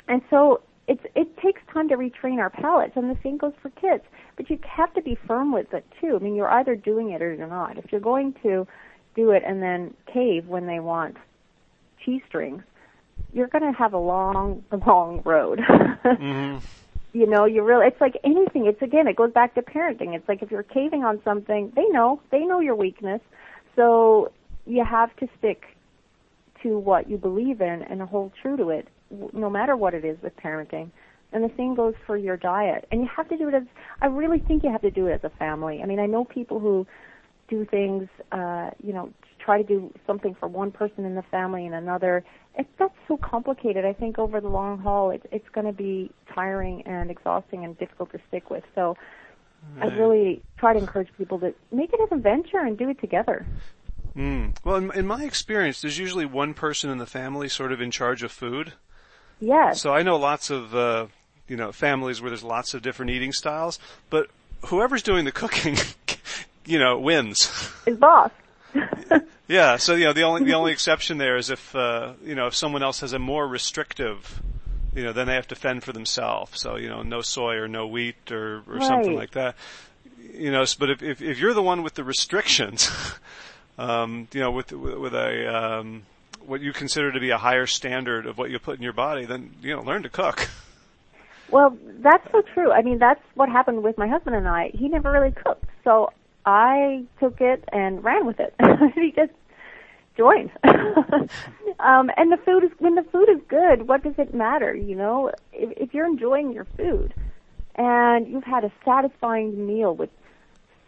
[0.09, 3.70] And so it's it takes time to retrain our palates, and the same goes for
[3.70, 4.03] kids.
[4.36, 6.17] But you have to be firm with it too.
[6.17, 7.78] I mean, you're either doing it or you're not.
[7.78, 8.67] If you're going to
[9.15, 11.15] do it and then cave when they want
[12.03, 12.63] cheese strings,
[13.32, 15.59] you're going to have a long, long road.
[15.59, 16.57] mm-hmm.
[17.11, 18.67] You know, you really, it's like anything.
[18.67, 20.13] It's again, it goes back to parenting.
[20.13, 23.20] It's like if you're caving on something, they know, they know your weakness.
[23.76, 24.32] So
[24.67, 25.63] you have to stick
[26.64, 28.88] to what you believe in and hold true to it,
[29.34, 30.91] no matter what it is with parenting.
[31.32, 32.88] And the same goes for your diet.
[32.91, 33.64] And you have to do it as,
[34.01, 35.82] I really think you have to do it as a family.
[35.84, 36.88] I mean, I know people who
[37.47, 39.12] do things, uh, you know,
[39.43, 42.24] try to do something for one person in the family and another.
[42.57, 43.86] It, that's so complicated.
[43.86, 47.78] I think over the long haul, it, it's going to be tiring and exhausting and
[47.78, 48.64] difficult to stick with.
[48.76, 48.95] So.
[49.82, 53.01] I really try to encourage people to make it as a venture and do it
[53.01, 53.45] together.
[54.20, 54.53] Mm.
[54.65, 57.89] Well, in, in my experience, there's usually one person in the family sort of in
[57.89, 58.74] charge of food.
[59.39, 59.82] Yes.
[59.82, 61.07] So I know lots of, uh,
[61.47, 64.28] you know, families where there's lots of different eating styles, but
[64.65, 65.78] whoever's doing the cooking,
[66.65, 67.72] you know, wins.
[67.86, 68.32] Is boss.
[69.47, 69.78] yeah.
[69.78, 72.55] So you know, the only the only exception there is if uh, you know if
[72.55, 74.41] someone else has a more restrictive,
[74.93, 76.59] you know, then they have to fend for themselves.
[76.59, 78.84] So you know, no soy or no wheat or or right.
[78.84, 79.55] something like that.
[80.34, 82.91] You know, but if, if if you're the one with the restrictions,
[83.80, 86.03] um, you know, with with a um,
[86.45, 89.25] what you consider to be a higher standard of what you put in your body,
[89.25, 90.49] then you know, learn to cook.
[91.51, 92.71] Well, that's so true.
[92.71, 94.69] I mean, that's what happened with my husband and I.
[94.71, 96.13] He never really cooked, so
[96.45, 98.53] I took it and ran with it.
[98.93, 99.32] he just
[100.15, 100.51] joined.
[101.80, 104.75] um, and the food is when the food is good, what does it matter?
[104.75, 107.15] You know, if, if you're enjoying your food
[107.73, 110.11] and you've had a satisfying meal with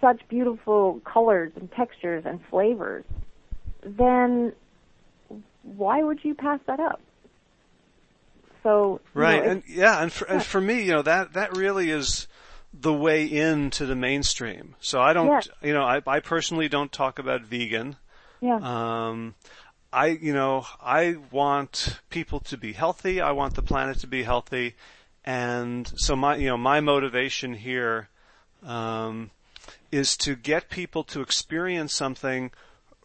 [0.02, 3.06] such beautiful colors and textures and flavors,
[3.84, 4.54] then
[5.64, 7.00] why would you pass that up?
[8.64, 11.90] So right, know, and yeah, and for, and for me, you know that that really
[11.90, 12.28] is
[12.74, 14.76] the way into the mainstream.
[14.80, 15.68] So I don't, yeah.
[15.68, 17.98] you know, I, I personally don't talk about vegan.
[18.40, 18.60] Yeah.
[18.62, 19.36] Um,
[19.92, 23.20] I, you know, I want people to be healthy.
[23.20, 24.76] I want the planet to be healthy.
[25.26, 28.08] And so my, you know, my motivation here,
[28.64, 29.32] um,
[29.92, 32.52] is to get people to experience something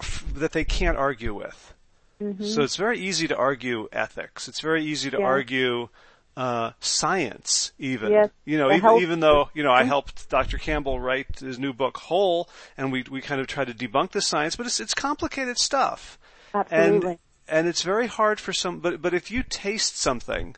[0.00, 1.74] f- that they can't argue with.
[2.22, 2.44] Mm-hmm.
[2.44, 4.48] So it's very easy to argue ethics.
[4.48, 5.24] It's very easy to yeah.
[5.24, 5.88] argue
[6.36, 8.12] uh, science even.
[8.12, 10.58] Yes, you know, even, even though, you know, I helped Dr.
[10.58, 14.20] Campbell write his new book Whole and we, we kind of try to debunk the
[14.20, 16.18] science, but it's, it's complicated stuff.
[16.54, 17.10] Absolutely.
[17.10, 20.56] And, and it's very hard for some, but, but if you taste something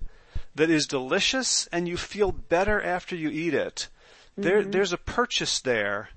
[0.55, 3.89] that is delicious and you feel better after you eat it,
[4.39, 4.43] mm-hmm.
[4.43, 6.11] there, there's a purchase there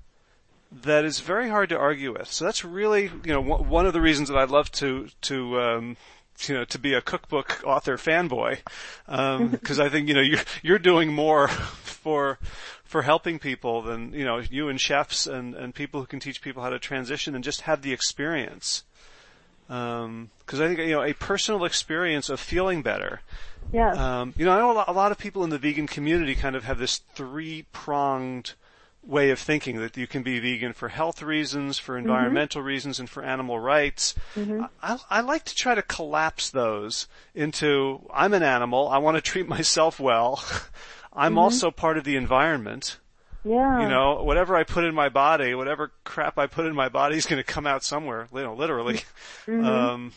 [0.70, 2.30] that is very hard to argue with.
[2.30, 5.96] So that's really, you know, one of the reasons that I'd love to, to, um,
[6.48, 8.58] you know, to be a cookbook author fanboy,
[9.06, 12.38] because um, I think you know you're you're doing more for
[12.84, 16.40] for helping people than you know you and chefs and and people who can teach
[16.40, 18.84] people how to transition and just have the experience.
[19.68, 23.20] Because um, I think you know a personal experience of feeling better.
[23.72, 24.20] Yeah.
[24.20, 26.64] Um, you know, I know a lot of people in the vegan community kind of
[26.64, 28.52] have this three pronged
[29.04, 32.06] way of thinking that you can be vegan for health reasons, for mm-hmm.
[32.06, 32.68] environmental mm-hmm.
[32.68, 34.14] reasons, and for animal rights.
[34.36, 34.64] Mm-hmm.
[34.82, 38.88] I, I, like to try to collapse those into I'm an animal.
[38.88, 40.44] I want to treat myself well.
[41.12, 41.38] I'm mm-hmm.
[41.38, 42.98] also part of the environment.
[43.44, 43.82] Yeah.
[43.82, 47.16] You know, whatever I put in my body, whatever crap I put in my body
[47.16, 49.02] is going to come out somewhere, you know, literally.
[49.46, 49.64] Mm-hmm.
[49.72, 50.12] Um,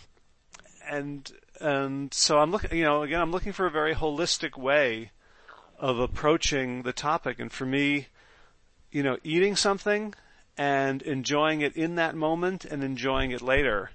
[0.87, 5.11] and, and so I'm looking, you know, again, I'm looking for a very holistic way
[5.79, 7.39] of approaching the topic.
[7.39, 8.07] And for me,
[8.91, 10.13] you know, eating something
[10.57, 13.91] and enjoying it in that moment and enjoying it later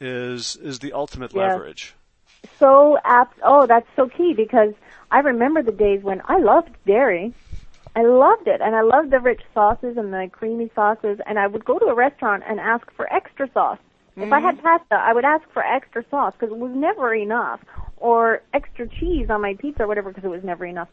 [0.00, 1.52] is is the ultimate yes.
[1.52, 1.94] leverage.
[2.58, 3.38] So apt.
[3.42, 4.74] Oh, that's so key because
[5.10, 7.34] I remember the days when I loved dairy.
[7.96, 11.18] I loved it, and I loved the rich sauces and the creamy sauces.
[11.26, 13.78] And I would go to a restaurant and ask for extra sauce.
[14.18, 14.26] Mm-hmm.
[14.26, 14.66] If I had mm-hmm.
[14.66, 17.60] pasta, I would ask for extra sauce because it was never enough,
[17.96, 20.88] or extra cheese on my pizza or whatever because it was never enough.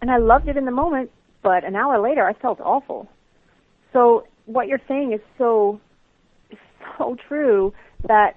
[0.00, 1.10] And I loved it in the moment,
[1.42, 3.08] but an hour later I felt awful.
[3.92, 5.80] So what you're saying is so
[6.98, 7.74] so true
[8.08, 8.36] that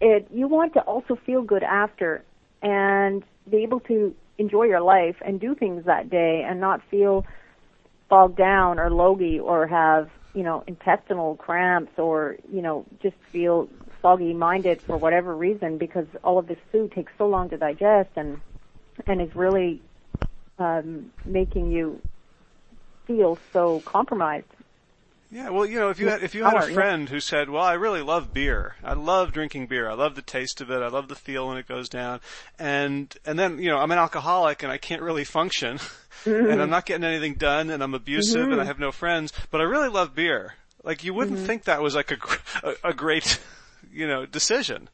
[0.00, 2.24] it you want to also feel good after
[2.62, 7.24] and be able to enjoy your life and do things that day and not feel
[8.08, 13.68] bogged down or logy or have, you know, intestinal cramps or, you know, just feel
[14.02, 18.10] foggy minded for whatever reason because all of this food takes so long to digest
[18.16, 18.40] and
[19.06, 19.82] and is really
[20.58, 22.00] um, making you
[23.06, 24.46] feel so compromised.
[25.30, 27.62] Yeah, well, you know, if you had, if you had a friend who said, "Well,
[27.64, 28.76] I really love beer.
[28.84, 29.90] I love drinking beer.
[29.90, 30.80] I love the taste of it.
[30.80, 32.20] I love the feel when it goes down,"
[32.58, 35.78] and and then you know, I'm an alcoholic and I can't really function,
[36.24, 36.50] Mm-hmm.
[36.50, 39.60] and I'm not getting anything done, and I'm abusive, and I have no friends, but
[39.60, 40.54] I really love beer.
[40.84, 41.46] Like you wouldn't Mm-hmm.
[41.46, 42.16] think that was like a
[42.62, 43.40] a, a great,
[43.92, 44.88] you know, decision.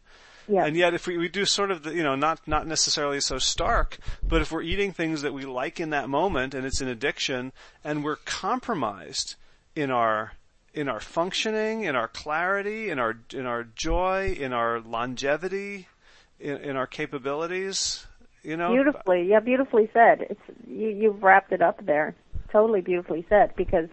[0.48, 0.64] Yeah.
[0.64, 3.38] And yet, if we, we do sort of the, you know, not, not necessarily so
[3.38, 6.88] stark, but if we're eating things that we like in that moment and it's an
[6.88, 7.52] addiction
[7.84, 9.36] and we're compromised
[9.80, 10.32] in our,
[10.74, 15.88] in our functioning, in our clarity, in our, in our joy, in our longevity,
[16.38, 18.06] in, in our capabilities,
[18.42, 18.72] you know?
[18.72, 20.26] Beautifully, yeah, beautifully said.
[20.28, 22.14] It's you, you've wrapped it up there.
[22.52, 23.88] Totally beautifully said because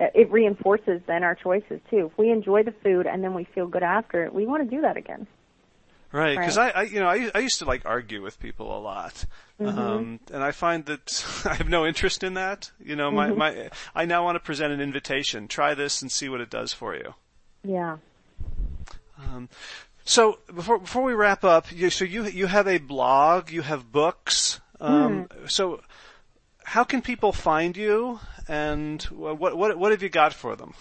[0.00, 2.10] it reinforces then our choices too.
[2.10, 4.76] If we enjoy the food and then we feel good after it, we want to
[4.76, 5.26] do that again.
[6.12, 6.74] Right, because Right.
[6.74, 9.24] I, I, you know, I, I used to like argue with people a lot,
[9.60, 9.78] Mm-hmm.
[9.78, 12.70] um, and I find that I have no interest in that.
[12.82, 13.38] You know, Mm-hmm.
[13.38, 15.46] my, my, I now want to present an invitation.
[15.48, 17.14] Try this and see what it does for you.
[17.62, 17.98] Yeah.
[20.04, 23.92] So before before we wrap up, you, so you you have a blog, you have
[23.92, 24.60] books.
[24.80, 25.46] Um, Hmm.
[25.46, 25.82] So
[26.64, 30.74] how can people find you, and what what what have you got for them?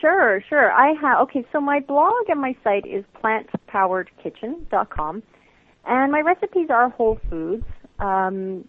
[0.00, 0.72] Sure, sure.
[0.72, 5.22] I have okay, so my blog and my site is plantpoweredkitchen.com
[5.86, 7.64] and my recipes are whole foods.
[7.98, 8.68] Um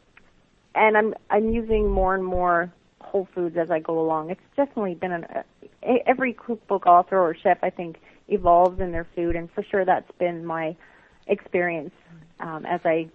[0.75, 2.71] and I'm I'm using more and more
[3.01, 4.32] whole foods as I go along.
[4.32, 5.43] It's definitely been an uh,
[6.07, 10.11] every cookbook author or chef I think evolves in their food and for sure that's
[10.17, 10.75] been my
[11.27, 11.93] experience
[12.39, 13.09] um as I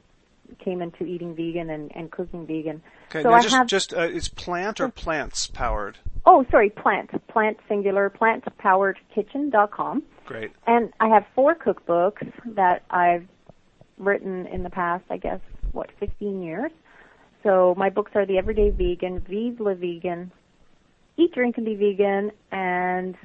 [0.58, 2.82] came into eating vegan and, and cooking vegan.
[3.10, 5.98] Okay, so now I just have just uh, it's plant or plants powered.
[6.26, 7.10] Oh, sorry, plant.
[7.28, 10.02] Plant singular, plantpoweredkitchen.com.
[10.26, 10.52] Great.
[10.66, 13.26] And I have four cookbooks that I've
[13.98, 15.40] written in the past, I guess,
[15.72, 16.72] what, 15 years.
[17.42, 20.32] So my books are The Everyday Vegan, Vive Le Vegan,
[21.18, 23.16] Eat, Drink, and Be Vegan, and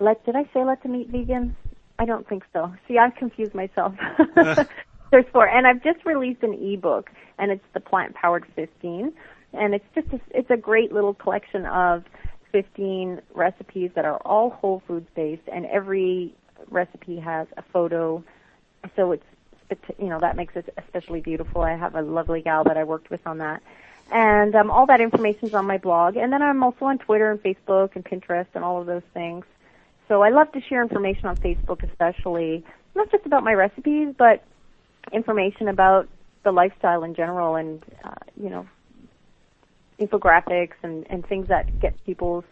[0.00, 1.56] Let, did I say Let Them Eat Vegan?
[1.98, 2.74] I don't think so.
[2.88, 3.94] See, I've confused myself.
[5.10, 5.48] There's four.
[5.48, 9.12] And I've just released an ebook, and it's the Plant Powered 15.
[9.52, 12.04] And it's just, a, it's a great little collection of
[12.52, 16.34] 15 recipes that are all whole foods based, and every
[16.68, 18.22] recipe has a photo.
[18.96, 19.24] So it's,
[19.98, 21.62] you know, that makes it especially beautiful.
[21.62, 23.62] I have a lovely gal that I worked with on that.
[24.12, 26.16] And um, all that information is on my blog.
[26.16, 29.44] And then I'm also on Twitter and Facebook and Pinterest and all of those things.
[30.08, 32.64] So I love to share information on Facebook, especially
[32.96, 34.42] not just about my recipes, but
[35.12, 36.08] information about
[36.42, 38.66] the lifestyle in general, and uh, you know,
[39.98, 42.44] infographics and, and things that get people's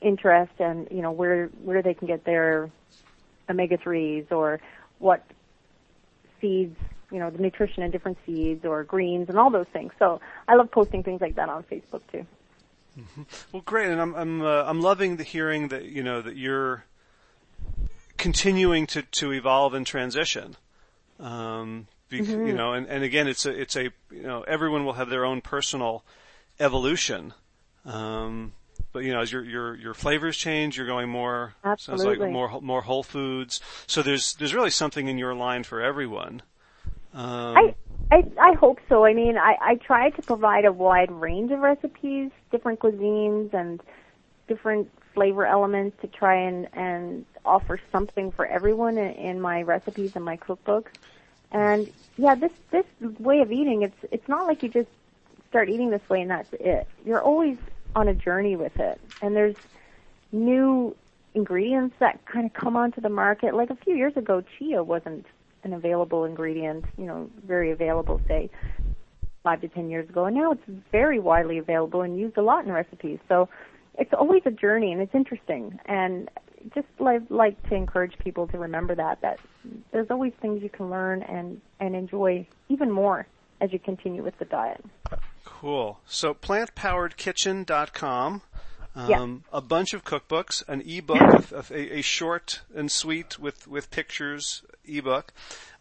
[0.00, 2.70] interest, and you know where where they can get their
[3.48, 4.60] omega threes or
[4.98, 5.24] what
[6.40, 6.76] seeds,
[7.10, 9.92] you know, the nutrition in different seeds or greens and all those things.
[9.98, 12.26] So I love posting things like that on Facebook too.
[13.52, 16.84] Well, great, and I'm I'm uh, I'm loving the hearing that you know that you're
[18.16, 20.56] continuing to to evolve and transition.
[21.20, 24.94] Um, bec- You know, and, and again, it's a it's a you know everyone will
[24.94, 26.04] have their own personal
[26.58, 27.34] evolution.
[27.84, 28.52] Um,
[28.92, 32.60] but you know, as your your your flavors change, you're going more sounds like more
[32.60, 33.60] more whole foods.
[33.86, 36.42] So there's there's really something in your line for everyone.
[37.12, 37.74] Um, I,
[38.10, 39.04] I I hope so.
[39.04, 43.80] I mean, I I try to provide a wide range of recipes, different cuisines, and
[44.48, 50.12] different flavor elements to try and and offer something for everyone in, in my recipes
[50.14, 50.90] and my cookbooks.
[51.52, 52.84] And yeah, this this
[53.18, 54.88] way of eating, it's it's not like you just
[55.48, 56.86] start eating this way and that's it.
[57.04, 57.56] You're always
[57.96, 59.56] on a journey with it, and there's
[60.32, 60.94] new
[61.34, 63.54] ingredients that kind of come onto the market.
[63.54, 65.26] Like a few years ago, chia wasn't
[65.64, 68.50] an available ingredient, you know, very available, say,
[69.42, 72.64] five to ten years ago, and now it's very widely available and used a lot
[72.64, 73.18] in recipes.
[73.28, 73.48] So
[73.98, 75.78] it's always a journey, and it's interesting.
[75.86, 76.30] And
[76.74, 79.38] just like like to encourage people to remember that that
[79.92, 83.26] there's always things you can learn and and enjoy even more
[83.60, 84.84] as you continue with the diet.
[85.44, 85.98] Cool.
[86.06, 88.42] So plantpoweredkitchen.com.
[88.96, 89.36] Um, Yeah.
[89.52, 91.20] A bunch of cookbooks, an ebook,
[91.52, 95.32] of a, a short and sweet with, with pictures ebook.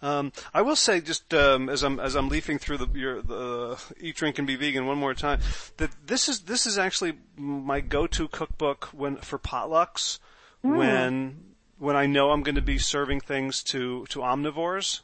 [0.01, 3.81] Um, I will say, just um, as I'm as I'm leafing through the, your, the
[3.99, 5.39] Eat, Drink, and Be Vegan one more time,
[5.77, 10.19] that this is this is actually my go-to cookbook when for potlucks
[10.61, 15.01] when when I know I'm going to be serving things to to omnivores.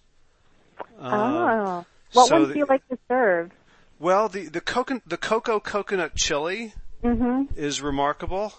[1.01, 3.51] oh, what so ones the- do you like to serve?
[3.99, 7.53] Well, the the coconut the cocoa coconut chili Mm-hmm.
[7.59, 8.53] is remarkable.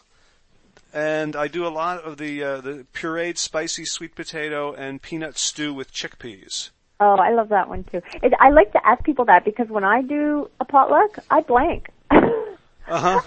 [0.94, 5.36] And I do a lot of the uh, the pureed spicy sweet potato and peanut
[5.36, 6.70] stew with chickpeas.
[7.00, 8.00] Oh, I love that one too.
[8.22, 11.88] It, I like to ask people that because when I do a potluck, I blank.
[12.88, 13.20] Uh huh.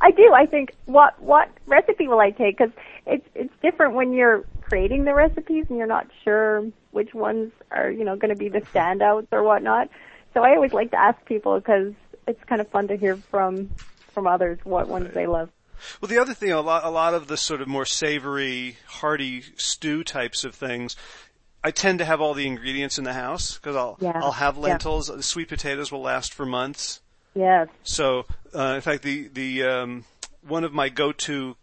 [0.00, 0.32] I do.
[0.34, 2.58] I think what what recipe will I take?
[2.58, 2.72] Because
[3.06, 7.90] it's it's different when you're creating the recipes and you're not sure which ones are
[7.90, 9.88] you know going to be the standouts or whatnot.
[10.32, 11.92] So I always like to ask people because
[12.26, 13.70] it's kind of fun to hear from
[14.12, 15.50] from others what ones they love.
[16.00, 19.42] Well, the other thing, a lot, a lot of the sort of more savory, hearty
[19.56, 20.96] stew types of things,
[21.62, 24.58] I tend to have all the ingredients in the house because I'll Yeah, I'll have
[24.58, 25.08] lentils.
[25.08, 27.00] The sweet potatoes will last for months.
[27.34, 27.68] Yes.
[27.82, 30.04] So, uh, in fact, the the um,
[30.46, 31.56] one of my go-to.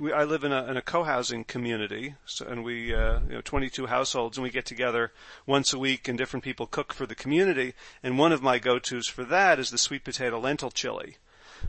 [0.00, 3.40] We, I live in a in a co-housing community, so, and we uh, you know
[3.40, 5.12] 22 households, and we get together
[5.46, 7.74] once a week, and different people cook for the community.
[8.02, 11.16] And one of my go-tos for that is the sweet potato lentil chili,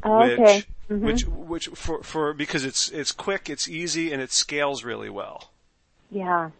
[0.03, 0.63] Oh, which okay.
[0.89, 1.01] Mhm.
[1.01, 5.51] which which for for because it's it's quick, it's easy, and it scales really well.
[6.09, 6.51] Yeah.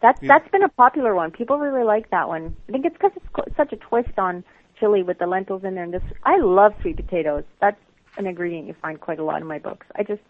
[0.00, 0.28] That's Yeah.
[0.28, 1.30] that's been a popular one.
[1.32, 2.56] People really like that one.
[2.68, 4.44] I think it's because it's such a twist on
[4.78, 5.84] chili with the lentils in there.
[5.84, 7.44] And this, I love sweet potatoes.
[7.60, 7.80] That's
[8.16, 9.86] an ingredient you find quite a lot in my books.
[9.96, 10.22] I just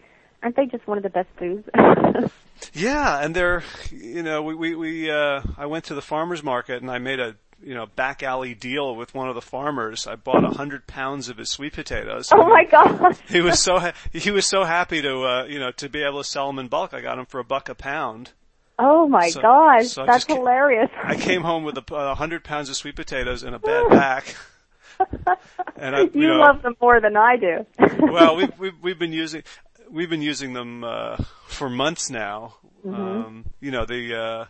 [0.43, 1.69] aren't they just one of the best foods?
[2.75, 6.81] Yeah, and they're, you know, we, we, we, uh, I went to the farmer's market
[6.81, 10.07] and I made a, you know, back alley deal with one of the farmers.
[10.07, 12.29] I bought a hundred pounds of his sweet potatoes.
[12.33, 13.19] oh my god!
[13.29, 16.19] He was so, ha- he was so happy to, uh, you know, to be able
[16.23, 16.95] to sell them in bulk.
[16.95, 18.31] I got them for a buck a pound.
[18.79, 20.91] Oh my So- gosh, so that's just ca- hilarious.
[21.03, 24.37] I came home with a, a hundred pounds of sweet potatoes in a bad pack.
[25.77, 27.67] And I, you, you know, love them more than I do.
[27.99, 29.43] well, we've, we've we've been using
[29.93, 31.17] we've been using them uh,
[31.47, 32.57] for months now.
[32.85, 34.45] Um, you know the uh,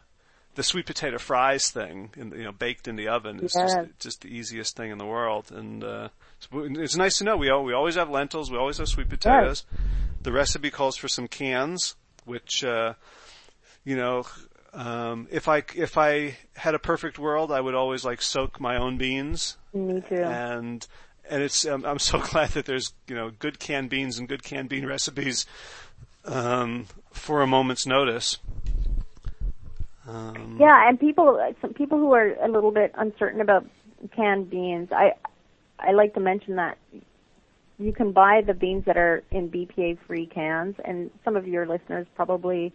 [0.54, 4.22] the sweet potato fries thing, in, you know, baked in the oven is just just
[4.22, 7.64] the easiest thing in the world, and uh, it's, it's nice to know we al-
[7.64, 9.64] we always have lentils, we always have sweet potatoes.
[10.22, 12.94] The recipe calls for some cans, which uh,
[13.84, 14.24] you know.
[14.74, 18.78] Um, if I if I had a perfect world, I would always like soak my
[18.78, 20.14] own beans Me too.
[20.14, 20.86] and
[21.32, 24.42] and it's um, I'm so glad that there's you know good canned beans and good
[24.44, 25.46] canned bean recipes
[26.24, 28.38] um, for a moment's notice.
[30.06, 33.66] Um, Yeah, and people, some people who are a little bit uncertain about
[34.14, 35.14] canned beans, I,
[35.78, 36.76] I like to mention that
[37.78, 42.06] you can buy the beans that are in BPA-free cans, and some of your listeners
[42.14, 42.72] probably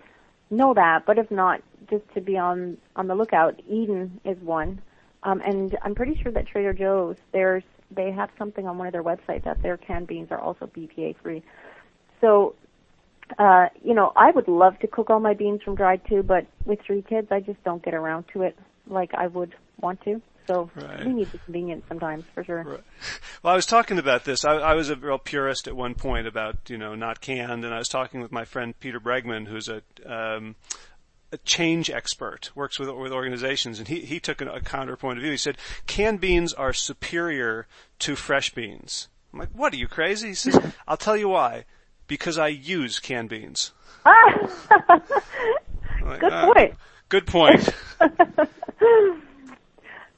[0.49, 3.59] know that, but if not, just to be on on the lookout.
[3.69, 4.81] Eden is one,
[5.23, 8.93] um, and I'm pretty sure that Trader Joe's there's they have something on one of
[8.93, 11.43] their websites that their canned beans are also BPA-free.
[12.21, 12.55] So
[13.37, 16.45] uh, you know, I would love to cook all my beans from dried too, but
[16.65, 18.57] with three kids, I just don't get around to it
[18.87, 20.21] like I would want to.
[20.47, 21.05] So Right.
[21.05, 22.63] we need the convenience sometimes, for sure.
[22.63, 22.83] Right.
[23.43, 24.45] Well, I was talking about this.
[24.45, 27.73] I, I was a real purist at one point about you know not canned, and
[27.73, 30.55] I was talking with my friend Peter Bregman, who's a um,
[31.31, 35.23] a change expert, works with with organizations, and he he took an, a counterpoint of
[35.23, 35.31] view.
[35.31, 37.67] He said canned beans are superior
[37.99, 39.07] to fresh beans.
[39.33, 40.29] I'm like, what are you crazy?
[40.29, 41.65] He says, I'll tell you why.
[42.07, 43.73] Because I use canned beans.
[44.05, 44.49] I'm
[46.05, 46.73] like, Good "Ah, point.
[47.09, 47.69] Good point.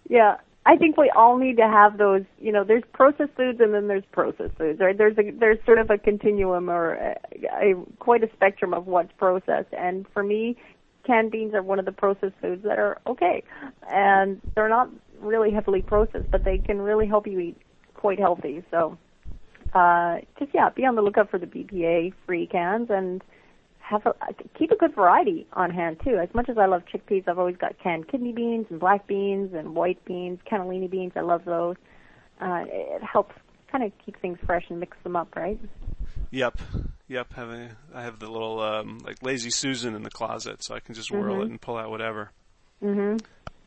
[0.09, 2.23] Yeah, I think we all need to have those.
[2.39, 4.97] You know, there's processed foods and then there's processed foods, right?
[4.97, 7.15] There's a there's sort of a continuum or a,
[7.61, 9.71] a quite a spectrum of what's processed.
[9.71, 10.57] And for me,
[11.05, 13.43] canned beans are one of the processed foods that are okay,
[13.89, 14.89] and they're not
[15.19, 17.57] really heavily processed, but they can really help you eat
[17.93, 18.63] quite healthy.
[18.71, 18.97] So,
[19.73, 23.23] uh, just yeah, be on the lookout for the BPA free cans and
[23.79, 24.13] have a,
[24.57, 26.17] keep a good variety on hand too.
[26.17, 29.53] As much as I love chickpeas, I've always got canned kidney beans and black beans
[29.53, 31.13] and white beans, cannellini beans.
[31.15, 31.75] I love those.
[32.39, 33.35] Uh, it helps
[33.71, 35.59] kind of keep things fresh and mix them up, right?
[36.31, 36.59] Yep,
[37.07, 37.33] yep.
[37.33, 40.95] Having I have the little um, like lazy Susan in the closet, so I can
[40.95, 42.31] just whirl it and pull out whatever.
[42.83, 43.21] Mhm.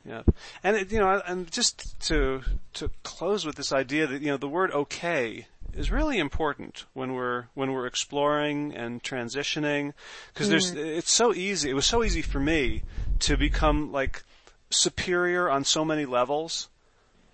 [0.05, 0.35] Yep.
[0.65, 2.43] And it, you know, and just to
[2.75, 7.15] to close with this idea that you know the word okay is really important when
[7.15, 9.93] we're when we're exploring and transitioning
[10.33, 11.71] because there's it's so easy.
[11.71, 12.83] It was so easy for me
[13.21, 14.23] to become like
[14.71, 16.69] superior on so many levels.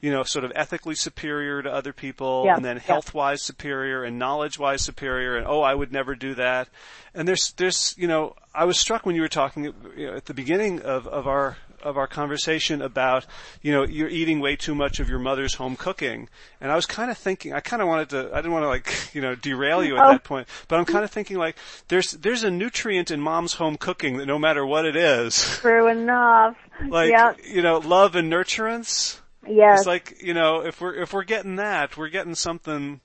[0.01, 2.83] You know, sort of ethically superior to other people, Yeah, and then yeah.
[2.83, 6.69] health-wise superior, and knowledge-wise superior, and oh, I would never do that.
[7.15, 9.65] And there's, there's, you know, I was struck when you were talking
[9.97, 13.25] you know, at the beginning of, of our of our conversation about,
[13.63, 16.29] you know, you're eating way too much of your mother's home cooking,
[16.61, 18.69] and I was kind of thinking, I kind of wanted to, I didn't want to
[18.69, 20.09] like, you know, derail you at Oh.
[20.13, 23.77] that point, but I'm kind of thinking like, there's there's a nutrient in mom's home
[23.77, 26.57] cooking that no matter what it is, True enough.
[26.89, 27.35] like, yeah.
[27.45, 29.19] you know, love and nurturance.
[29.51, 29.81] Yes.
[29.81, 33.01] It's like you know, if we're if we're getting that, we're getting something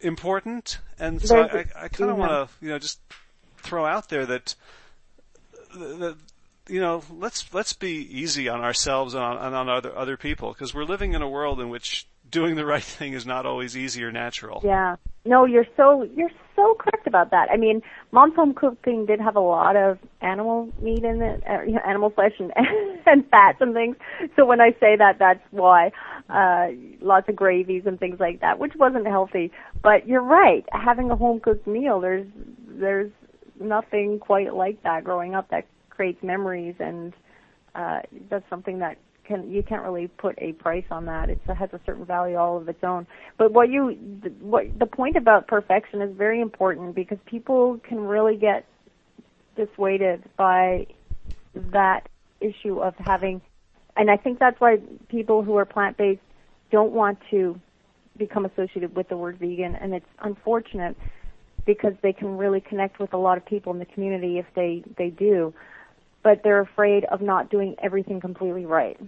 [0.00, 3.00] important, and so There's- I, I kind of want to you know just
[3.58, 4.54] throw out there that
[5.74, 6.16] that
[6.68, 10.52] you know let's let's be easy on ourselves and on, and on other other people
[10.52, 13.76] because we're living in a world in which doing the right thing is not always
[13.76, 14.60] easy or natural.
[14.64, 14.96] Yeah.
[15.24, 17.48] No, you're so you're so correct about that.
[17.50, 17.80] I mean,
[18.12, 22.32] mom's home cooking did have a lot of animal meat in it, uh, animal flesh
[22.38, 22.52] and
[23.06, 23.96] and fats and things.
[24.36, 25.90] So when I say that, that's why.
[26.28, 26.68] Uh,
[27.00, 29.50] lots of gravies and things like that, which wasn't healthy.
[29.82, 30.64] But you're right.
[30.72, 32.26] Having a home cooked meal, there's
[32.68, 33.10] there's
[33.58, 37.12] nothing quite like that growing up that creates memories and
[37.74, 38.96] uh, that's something that
[39.30, 41.30] can you can't really put a price on that.
[41.30, 43.06] It has a certain value all of its own.
[43.38, 43.90] But what you
[44.40, 48.66] what the point about perfection is very important because people can really get
[49.56, 50.88] dissuaded by
[51.54, 52.08] that
[52.40, 53.40] issue of having
[53.96, 54.78] and I think that's why
[55.08, 56.22] people who are plant based
[56.70, 57.60] don't want to
[58.16, 60.96] become associated with the word vegan and it's unfortunate
[61.66, 64.82] because they can really connect with a lot of people in the community if they
[64.96, 65.54] they do
[66.22, 68.98] but they're afraid of not doing everything completely right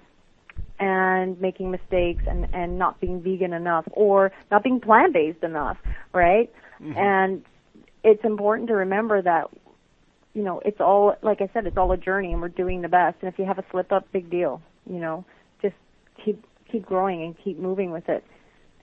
[1.21, 5.77] and making mistakes and and not being vegan enough or not being plant based enough
[6.13, 6.97] right mm-hmm.
[6.97, 7.45] and
[8.05, 9.49] it's important to remember that
[10.35, 12.89] you know it's all like i said it's all a journey and we're doing the
[12.89, 15.25] best and if you have a slip up big deal you know
[15.61, 15.75] just
[16.25, 18.25] keep keep growing and keep moving with it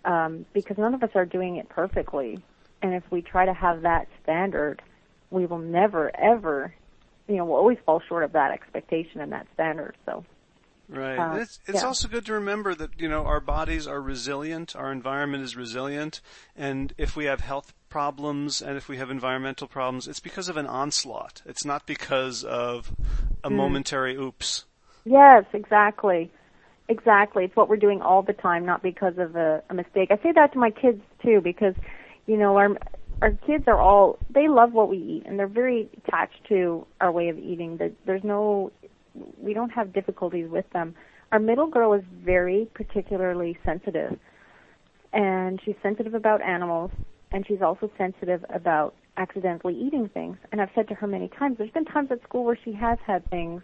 [0.05, 2.39] um because none of us are doing it perfectly
[2.81, 4.81] and if we try to have that standard
[5.31, 6.73] we will never ever
[7.29, 9.95] you know, will always fall short of that expectation and that standard.
[10.05, 10.25] So.
[10.89, 11.17] Right.
[11.17, 11.87] Uh, it's it's yeah.
[11.87, 16.19] also good to remember that, you know, our bodies are resilient, our environment is resilient,
[16.55, 20.57] and if we have health problems and if we have environmental problems, it's because of
[20.57, 21.43] an onslaught.
[21.45, 22.91] It's not because of
[23.43, 23.55] a mm.
[23.55, 24.65] momentary oops.
[25.05, 26.31] Yes, exactly.
[26.87, 27.45] Exactly.
[27.45, 30.09] It's what we're doing all the time, not because of a, a mistake.
[30.09, 31.75] I say that to my kids too because,
[32.25, 32.75] you know, our
[33.21, 37.11] our kids are all they love what we eat and they're very attached to our
[37.11, 37.79] way of eating.
[38.05, 38.71] There's no
[39.37, 40.95] we don't have difficulties with them.
[41.31, 44.17] Our middle girl is very particularly sensitive.
[45.13, 46.91] And she's sensitive about animals
[47.31, 50.37] and she's also sensitive about accidentally eating things.
[50.51, 52.97] And I've said to her many times, there's been times at school where she has
[53.05, 53.61] had things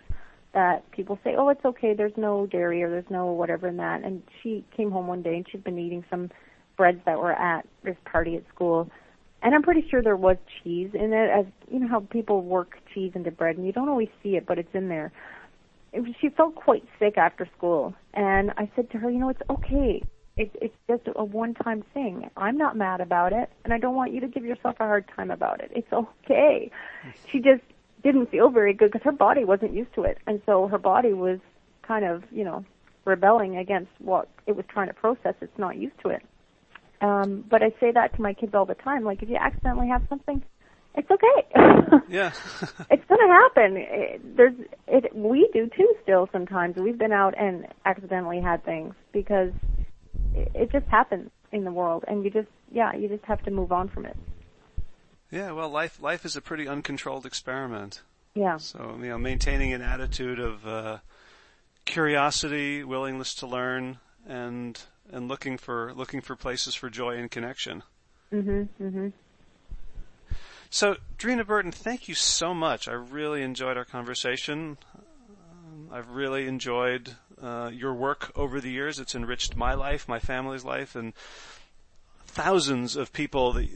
[0.54, 1.94] that people say, "Oh, it's okay.
[1.94, 5.36] There's no dairy or there's no whatever in that." And she came home one day
[5.36, 6.30] and she'd been eating some
[6.78, 8.90] breads that were at this party at school
[9.46, 12.80] and I'm pretty sure there was cheese in it, as you know how people work
[12.92, 15.12] cheese into bread, and you don't always see it, but it's in there.
[16.20, 20.02] She felt quite sick after school, and I said to her, you know, it's okay.
[20.38, 22.30] It, it's just a one-time thing.
[22.36, 25.06] I'm not mad about it, and I don't want you to give yourself a hard
[25.16, 25.72] time about it.
[25.74, 26.70] It's okay.
[27.32, 27.64] She just
[28.04, 31.14] didn't feel very good because her body wasn't used to it, and so her body
[31.14, 31.40] was
[31.84, 32.66] kind of, you know,
[33.06, 35.36] rebelling against what it was trying to process.
[35.40, 36.24] It's not used to it.
[37.02, 39.04] Um, but I say that to my kids all the time.
[39.04, 40.44] Like, if you accidentally have something,
[40.98, 42.02] it's okay.
[42.10, 42.32] yeah.
[42.90, 43.78] it's gonna happen.
[43.78, 44.56] It, there's
[44.88, 45.16] it.
[45.16, 45.94] We do too.
[46.04, 49.52] Still, sometimes we've been out and accidentally had things because
[50.34, 53.52] it, it just happens in the world, and you just yeah, you just have to
[53.52, 54.18] move on from it.
[55.32, 55.52] Yeah.
[55.52, 58.02] Well, life life is a pretty uncontrolled experiment.
[58.34, 58.58] Yeah.
[58.58, 60.98] So you know, maintaining an attitude of uh,
[61.86, 64.82] curiosity, willingness to learn, and
[65.12, 67.84] and looking for looking for places for joy and connection.
[68.34, 68.68] Mhm.
[68.82, 69.14] Mhm.
[70.70, 72.88] So, Dreena Burton, thank you so much.
[72.88, 74.78] I really enjoyed our conversation.
[75.92, 79.00] I've really enjoyed uh, your work over the years.
[79.00, 81.14] It's enriched my life, my family's life, and
[82.26, 83.68] thousands of people that,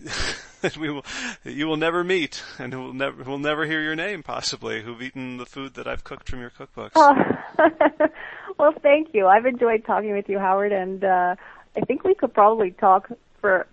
[0.62, 1.06] that we will,
[1.44, 4.82] that you will never meet and who will never, will never hear your name possibly,
[4.82, 6.92] who've eaten the food that I've cooked from your cookbooks.
[6.96, 7.16] Oh.
[8.58, 9.28] well, thank you.
[9.28, 11.36] I've enjoyed talking with you, Howard, and uh,
[11.78, 13.10] I think we could probably talk
[13.40, 13.66] for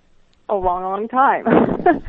[0.49, 1.45] a long, long time.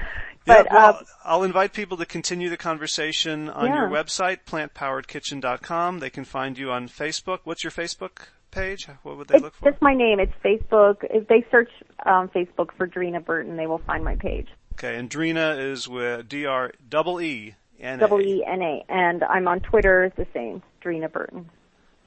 [0.48, 3.82] but, yeah, well, uh, I'll invite people to continue the conversation on yeah.
[3.82, 6.00] your website, plantpoweredkitchen.com.
[6.00, 7.40] They can find you on Facebook.
[7.44, 8.88] What's your Facebook page?
[9.04, 9.70] What would they it's look for?
[9.70, 10.20] Just my name.
[10.20, 10.98] It's Facebook.
[11.10, 11.70] If they search
[12.06, 14.48] um, Facebook for Dreena Burton, they will find my page.
[14.74, 18.00] Okay, and Dreena is with D R double E N A.
[18.00, 20.06] Double E N A, and I'm on Twitter.
[20.06, 21.50] It's the same, Dreena Burton.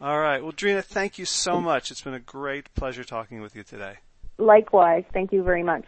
[0.01, 0.43] All right.
[0.43, 1.91] Well, Dreena, thank you so much.
[1.91, 3.97] It's been a great pleasure talking with you today.
[4.39, 5.05] Likewise.
[5.13, 5.85] Thank you very much.